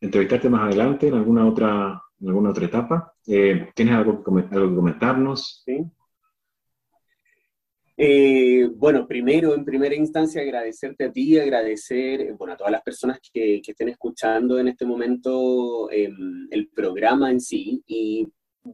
entrevistarte 0.00 0.48
más 0.48 0.62
adelante 0.62 1.08
en 1.08 1.14
alguna 1.14 1.44
otra, 1.44 2.00
en 2.20 2.28
alguna 2.28 2.50
otra 2.50 2.66
etapa. 2.66 3.12
Eh, 3.26 3.68
¿Tienes 3.74 3.94
algo, 3.96 4.22
algo 4.24 4.68
que 4.68 4.76
comentarnos? 4.76 5.62
Sí. 5.64 5.84
Eh, 7.96 8.68
bueno, 8.74 9.06
primero, 9.06 9.54
en 9.54 9.64
primera 9.64 9.94
instancia, 9.94 10.40
agradecerte 10.40 11.04
a 11.04 11.12
ti, 11.12 11.38
agradecer 11.38 12.22
eh, 12.22 12.32
bueno, 12.32 12.54
a 12.54 12.56
todas 12.56 12.72
las 12.72 12.82
personas 12.82 13.18
que, 13.20 13.60
que 13.62 13.72
estén 13.72 13.90
escuchando 13.90 14.58
en 14.58 14.68
este 14.68 14.86
momento 14.86 15.90
em, 15.90 16.48
el 16.50 16.68
programa 16.68 17.30
en 17.30 17.40
sí 17.40 17.82
y 17.86 18.26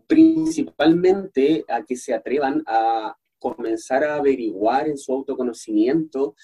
principalmente 0.07 1.65
a 1.69 1.83
que 1.83 1.97
se 1.97 2.15
atrevan 2.15 2.63
a 2.67 3.17
comenzar 3.39 4.05
a 4.05 4.17
averiguar 4.17 4.89
en 4.89 4.99
su 4.99 5.13
autoconocimiento 5.13 6.35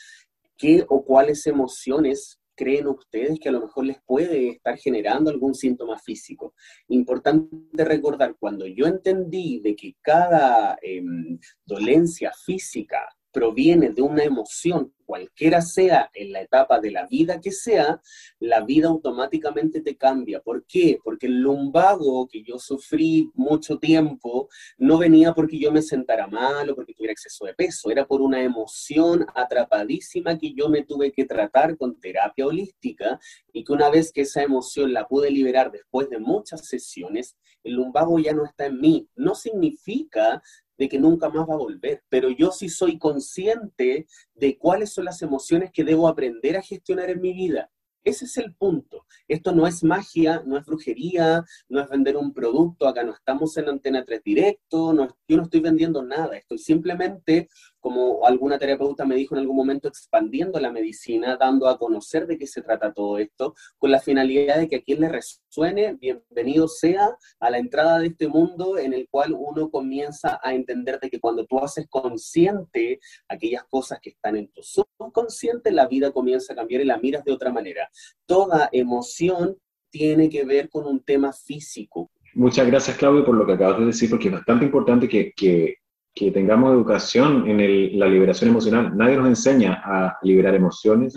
qué 0.56 0.84
o 0.88 1.04
cuáles 1.04 1.46
emociones 1.46 2.38
creen 2.54 2.86
ustedes 2.88 3.38
que 3.40 3.48
a 3.48 3.52
lo 3.52 3.60
mejor 3.60 3.86
les 3.86 3.98
puede 4.04 4.48
estar 4.50 4.76
generando 4.78 5.30
algún 5.30 5.54
síntoma 5.54 5.98
físico. 5.98 6.54
Importante 6.88 7.84
recordar, 7.84 8.36
cuando 8.38 8.66
yo 8.66 8.86
entendí 8.86 9.60
de 9.60 9.76
que 9.76 9.94
cada 10.00 10.76
em, 10.82 11.38
dolencia 11.64 12.32
física 12.44 13.13
proviene 13.34 13.90
de 13.90 14.00
una 14.00 14.22
emoción 14.22 14.94
cualquiera 15.04 15.60
sea 15.60 16.10
en 16.14 16.32
la 16.32 16.40
etapa 16.40 16.80
de 16.80 16.90
la 16.90 17.06
vida 17.06 17.40
que 17.40 17.52
sea, 17.52 18.00
la 18.38 18.60
vida 18.60 18.88
automáticamente 18.88 19.80
te 19.80 19.96
cambia. 19.96 20.40
¿Por 20.40 20.64
qué? 20.66 20.98
Porque 21.02 21.26
el 21.26 21.40
lumbago 21.40 22.26
que 22.26 22.42
yo 22.42 22.58
sufrí 22.58 23.30
mucho 23.34 23.78
tiempo 23.78 24.48
no 24.78 24.98
venía 24.98 25.34
porque 25.34 25.58
yo 25.58 25.72
me 25.72 25.82
sentara 25.82 26.26
mal 26.26 26.70
o 26.70 26.74
porque 26.74 26.94
tuviera 26.94 27.12
exceso 27.12 27.44
de 27.44 27.54
peso, 27.54 27.90
era 27.90 28.06
por 28.06 28.22
una 28.22 28.42
emoción 28.42 29.26
atrapadísima 29.34 30.38
que 30.38 30.54
yo 30.54 30.68
me 30.68 30.84
tuve 30.84 31.12
que 31.12 31.24
tratar 31.24 31.76
con 31.76 32.00
terapia 32.00 32.46
holística 32.46 33.18
y 33.52 33.64
que 33.64 33.72
una 33.72 33.90
vez 33.90 34.12
que 34.12 34.22
esa 34.22 34.42
emoción 34.42 34.92
la 34.92 35.06
pude 35.06 35.30
liberar 35.30 35.70
después 35.70 36.08
de 36.08 36.18
muchas 36.18 36.66
sesiones, 36.66 37.36
el 37.62 37.74
lumbago 37.74 38.18
ya 38.18 38.32
no 38.32 38.44
está 38.44 38.66
en 38.66 38.80
mí. 38.80 39.08
No 39.16 39.34
significa 39.34 40.42
de 40.78 40.88
que 40.88 40.98
nunca 40.98 41.28
más 41.28 41.48
va 41.48 41.54
a 41.54 41.58
volver, 41.58 42.02
pero 42.08 42.30
yo 42.30 42.50
sí 42.50 42.68
soy 42.68 42.98
consciente 42.98 44.06
de 44.34 44.58
cuáles 44.58 44.92
son 44.92 45.04
las 45.04 45.22
emociones 45.22 45.70
que 45.72 45.84
debo 45.84 46.08
aprender 46.08 46.56
a 46.56 46.62
gestionar 46.62 47.10
en 47.10 47.20
mi 47.20 47.32
vida. 47.32 47.70
Ese 48.04 48.26
es 48.26 48.36
el 48.36 48.54
punto. 48.54 49.06
Esto 49.26 49.52
no 49.52 49.66
es 49.66 49.82
magia, 49.82 50.42
no 50.44 50.58
es 50.58 50.66
brujería, 50.66 51.42
no 51.68 51.80
es 51.80 51.88
vender 51.88 52.18
un 52.18 52.34
producto. 52.34 52.86
Acá 52.86 53.02
no 53.02 53.14
estamos 53.14 53.56
en 53.56 53.68
Antena 53.70 54.04
3 54.04 54.22
directo, 54.22 54.92
no, 54.92 55.08
yo 55.26 55.36
no 55.38 55.44
estoy 55.44 55.60
vendiendo 55.60 56.02
nada. 56.02 56.36
Estoy 56.36 56.58
simplemente 56.58 57.48
como 57.84 58.24
alguna 58.24 58.58
terapeuta 58.58 59.04
me 59.04 59.14
dijo 59.14 59.34
en 59.34 59.42
algún 59.42 59.56
momento, 59.56 59.88
expandiendo 59.88 60.58
la 60.58 60.72
medicina, 60.72 61.36
dando 61.36 61.68
a 61.68 61.76
conocer 61.76 62.26
de 62.26 62.38
qué 62.38 62.46
se 62.46 62.62
trata 62.62 62.94
todo 62.94 63.18
esto, 63.18 63.54
con 63.76 63.90
la 63.90 64.00
finalidad 64.00 64.56
de 64.56 64.68
que 64.68 64.76
a 64.76 64.82
quien 64.82 65.02
le 65.02 65.10
resuene, 65.10 65.92
bienvenido 66.00 66.66
sea 66.66 67.14
a 67.38 67.50
la 67.50 67.58
entrada 67.58 67.98
de 67.98 68.06
este 68.06 68.26
mundo 68.26 68.78
en 68.78 68.94
el 68.94 69.06
cual 69.10 69.34
uno 69.38 69.70
comienza 69.70 70.40
a 70.42 70.54
entender 70.54 70.98
de 70.98 71.10
que 71.10 71.20
cuando 71.20 71.44
tú 71.44 71.58
haces 71.58 71.86
consciente 71.90 73.00
aquellas 73.28 73.64
cosas 73.64 73.98
que 74.00 74.08
están 74.08 74.36
en 74.36 74.48
tu 74.48 74.62
subconsciente, 74.62 75.70
la 75.70 75.86
vida 75.86 76.10
comienza 76.10 76.54
a 76.54 76.56
cambiar 76.56 76.80
y 76.80 76.86
la 76.86 76.96
miras 76.96 77.22
de 77.22 77.32
otra 77.32 77.52
manera. 77.52 77.90
Toda 78.24 78.70
emoción 78.72 79.58
tiene 79.90 80.30
que 80.30 80.46
ver 80.46 80.70
con 80.70 80.86
un 80.86 81.04
tema 81.04 81.34
físico. 81.34 82.10
Muchas 82.32 82.66
gracias, 82.66 82.96
Claudio, 82.96 83.26
por 83.26 83.34
lo 83.34 83.44
que 83.44 83.52
acabas 83.52 83.78
de 83.78 83.84
decir, 83.84 84.08
porque 84.08 84.28
es 84.28 84.34
bastante 84.34 84.64
importante 84.64 85.06
que, 85.06 85.34
que 85.36 85.83
que 86.14 86.30
tengamos 86.30 86.72
educación 86.72 87.48
en 87.48 87.98
la 87.98 88.06
liberación 88.06 88.50
emocional. 88.50 88.96
Nadie 88.96 89.16
nos 89.16 89.28
enseña 89.28 89.82
a 89.84 90.18
liberar 90.22 90.54
emociones, 90.54 91.14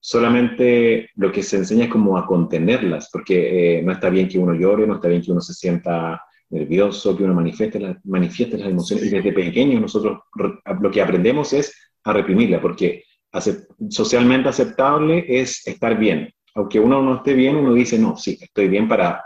solamente 0.00 1.08
lo 1.14 1.32
que 1.32 1.42
se 1.42 1.56
enseña 1.56 1.84
es 1.84 1.90
como 1.90 2.18
a 2.18 2.26
contenerlas, 2.26 3.08
porque 3.12 3.78
eh, 3.78 3.82
no 3.82 3.92
está 3.92 4.10
bien 4.10 4.28
que 4.28 4.38
uno 4.38 4.54
llore, 4.54 4.86
no 4.86 4.96
está 4.96 5.08
bien 5.08 5.22
que 5.22 5.30
uno 5.30 5.40
se 5.40 5.54
sienta 5.54 6.20
nervioso, 6.50 7.16
que 7.16 7.24
uno 7.24 7.34
manifieste, 7.34 7.96
manifieste 8.04 8.58
las 8.58 8.68
emociones. 8.68 9.06
Y 9.06 9.10
desde 9.10 9.32
pequeños 9.32 9.80
nosotros 9.80 10.18
lo 10.80 10.90
que 10.90 11.00
aprendemos 11.00 11.52
es 11.52 11.92
a 12.04 12.12
reprimirlas, 12.12 12.60
porque 12.60 13.04
socialmente 13.88 14.48
aceptable 14.48 15.24
es 15.26 15.66
estar 15.66 15.98
bien. 15.98 16.30
Aunque 16.54 16.78
uno 16.78 17.02
no 17.02 17.16
esté 17.16 17.34
bien, 17.34 17.56
uno 17.56 17.72
dice, 17.72 17.98
no, 17.98 18.16
sí, 18.16 18.38
estoy 18.40 18.68
bien 18.68 18.86
para, 18.88 19.24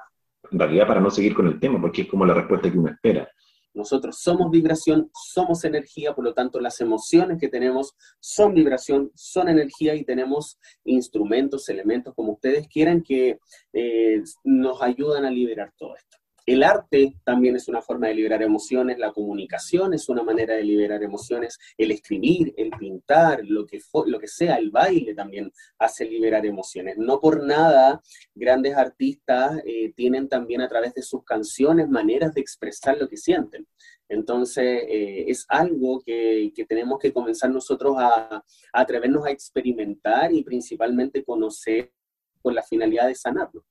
en 0.50 0.58
realidad 0.58 0.86
para 0.86 1.00
no 1.00 1.10
seguir 1.10 1.34
con 1.34 1.46
el 1.46 1.58
tema, 1.58 1.80
porque 1.80 2.02
es 2.02 2.08
como 2.08 2.24
la 2.24 2.34
respuesta 2.34 2.70
que 2.70 2.78
uno 2.78 2.90
espera. 2.90 3.28
Nosotros 3.74 4.18
somos 4.20 4.50
vibración, 4.50 5.10
somos 5.14 5.64
energía, 5.64 6.14
por 6.14 6.24
lo 6.24 6.34
tanto 6.34 6.60
las 6.60 6.80
emociones 6.80 7.38
que 7.38 7.48
tenemos 7.48 7.94
son 8.20 8.54
vibración, 8.54 9.10
son 9.14 9.48
energía 9.48 9.94
y 9.94 10.04
tenemos 10.04 10.58
instrumentos, 10.84 11.68
elementos, 11.68 12.14
como 12.14 12.32
ustedes 12.32 12.68
quieran, 12.68 13.02
que 13.02 13.38
eh, 13.72 14.22
nos 14.44 14.82
ayudan 14.82 15.24
a 15.24 15.30
liberar 15.30 15.72
todo 15.76 15.96
esto. 15.96 16.17
El 16.48 16.62
arte 16.62 17.14
también 17.24 17.56
es 17.56 17.68
una 17.68 17.82
forma 17.82 18.06
de 18.06 18.14
liberar 18.14 18.42
emociones, 18.42 18.98
la 18.98 19.12
comunicación 19.12 19.92
es 19.92 20.08
una 20.08 20.22
manera 20.22 20.54
de 20.54 20.64
liberar 20.64 21.02
emociones, 21.02 21.58
el 21.76 21.90
escribir, 21.90 22.54
el 22.56 22.70
pintar, 22.70 23.44
lo 23.44 23.66
que, 23.66 23.78
que 24.18 24.28
sea, 24.28 24.56
el 24.56 24.70
baile 24.70 25.14
también 25.14 25.52
hace 25.78 26.06
liberar 26.06 26.46
emociones. 26.46 26.96
No 26.96 27.20
por 27.20 27.44
nada 27.44 28.00
grandes 28.34 28.74
artistas 28.74 29.60
eh, 29.66 29.92
tienen 29.94 30.26
también 30.26 30.62
a 30.62 30.68
través 30.68 30.94
de 30.94 31.02
sus 31.02 31.22
canciones 31.22 31.86
maneras 31.86 32.32
de 32.32 32.40
expresar 32.40 32.96
lo 32.96 33.10
que 33.10 33.18
sienten. 33.18 33.66
Entonces, 34.08 34.84
eh, 34.88 35.26
es 35.28 35.44
algo 35.50 36.00
que, 36.00 36.50
tenemos 36.66 36.98
que 36.98 37.12
comenzar 37.12 37.50
nosotros 37.50 37.96
a, 37.98 38.36
a 38.36 38.42
atrevernos 38.72 39.26
a 39.26 39.30
experimentar 39.30 40.32
y 40.32 40.42
principalmente 40.42 41.22
conocer 41.22 41.92
con 42.40 42.54
la 42.54 42.62
finalidad 42.62 43.06
de 43.06 43.14
sanarlo. 43.14 43.66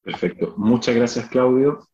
Perfecto. 0.00 0.54
Muchas 0.56 0.94
gracias, 0.94 1.28
Claudio 1.28 1.86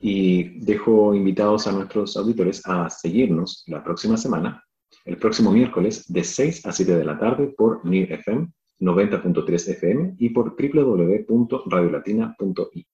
y 0.00 0.60
dejo 0.60 1.14
invitados 1.14 1.66
a 1.66 1.72
nuestros 1.72 2.16
auditores 2.16 2.62
a 2.66 2.88
seguirnos 2.90 3.64
la 3.66 3.82
próxima 3.82 4.16
semana, 4.16 4.62
el 5.04 5.16
próximo 5.16 5.50
miércoles 5.50 6.04
de 6.12 6.22
6 6.24 6.66
a 6.66 6.72
7 6.72 6.96
de 6.96 7.04
la 7.04 7.18
tarde 7.18 7.52
por 7.56 7.84
NIR 7.84 8.12
FM 8.12 8.48
90.3 8.80 9.70
FM 9.70 10.14
y 10.18 10.28
por 10.30 10.56
www.radiolatina.it. 10.56 12.86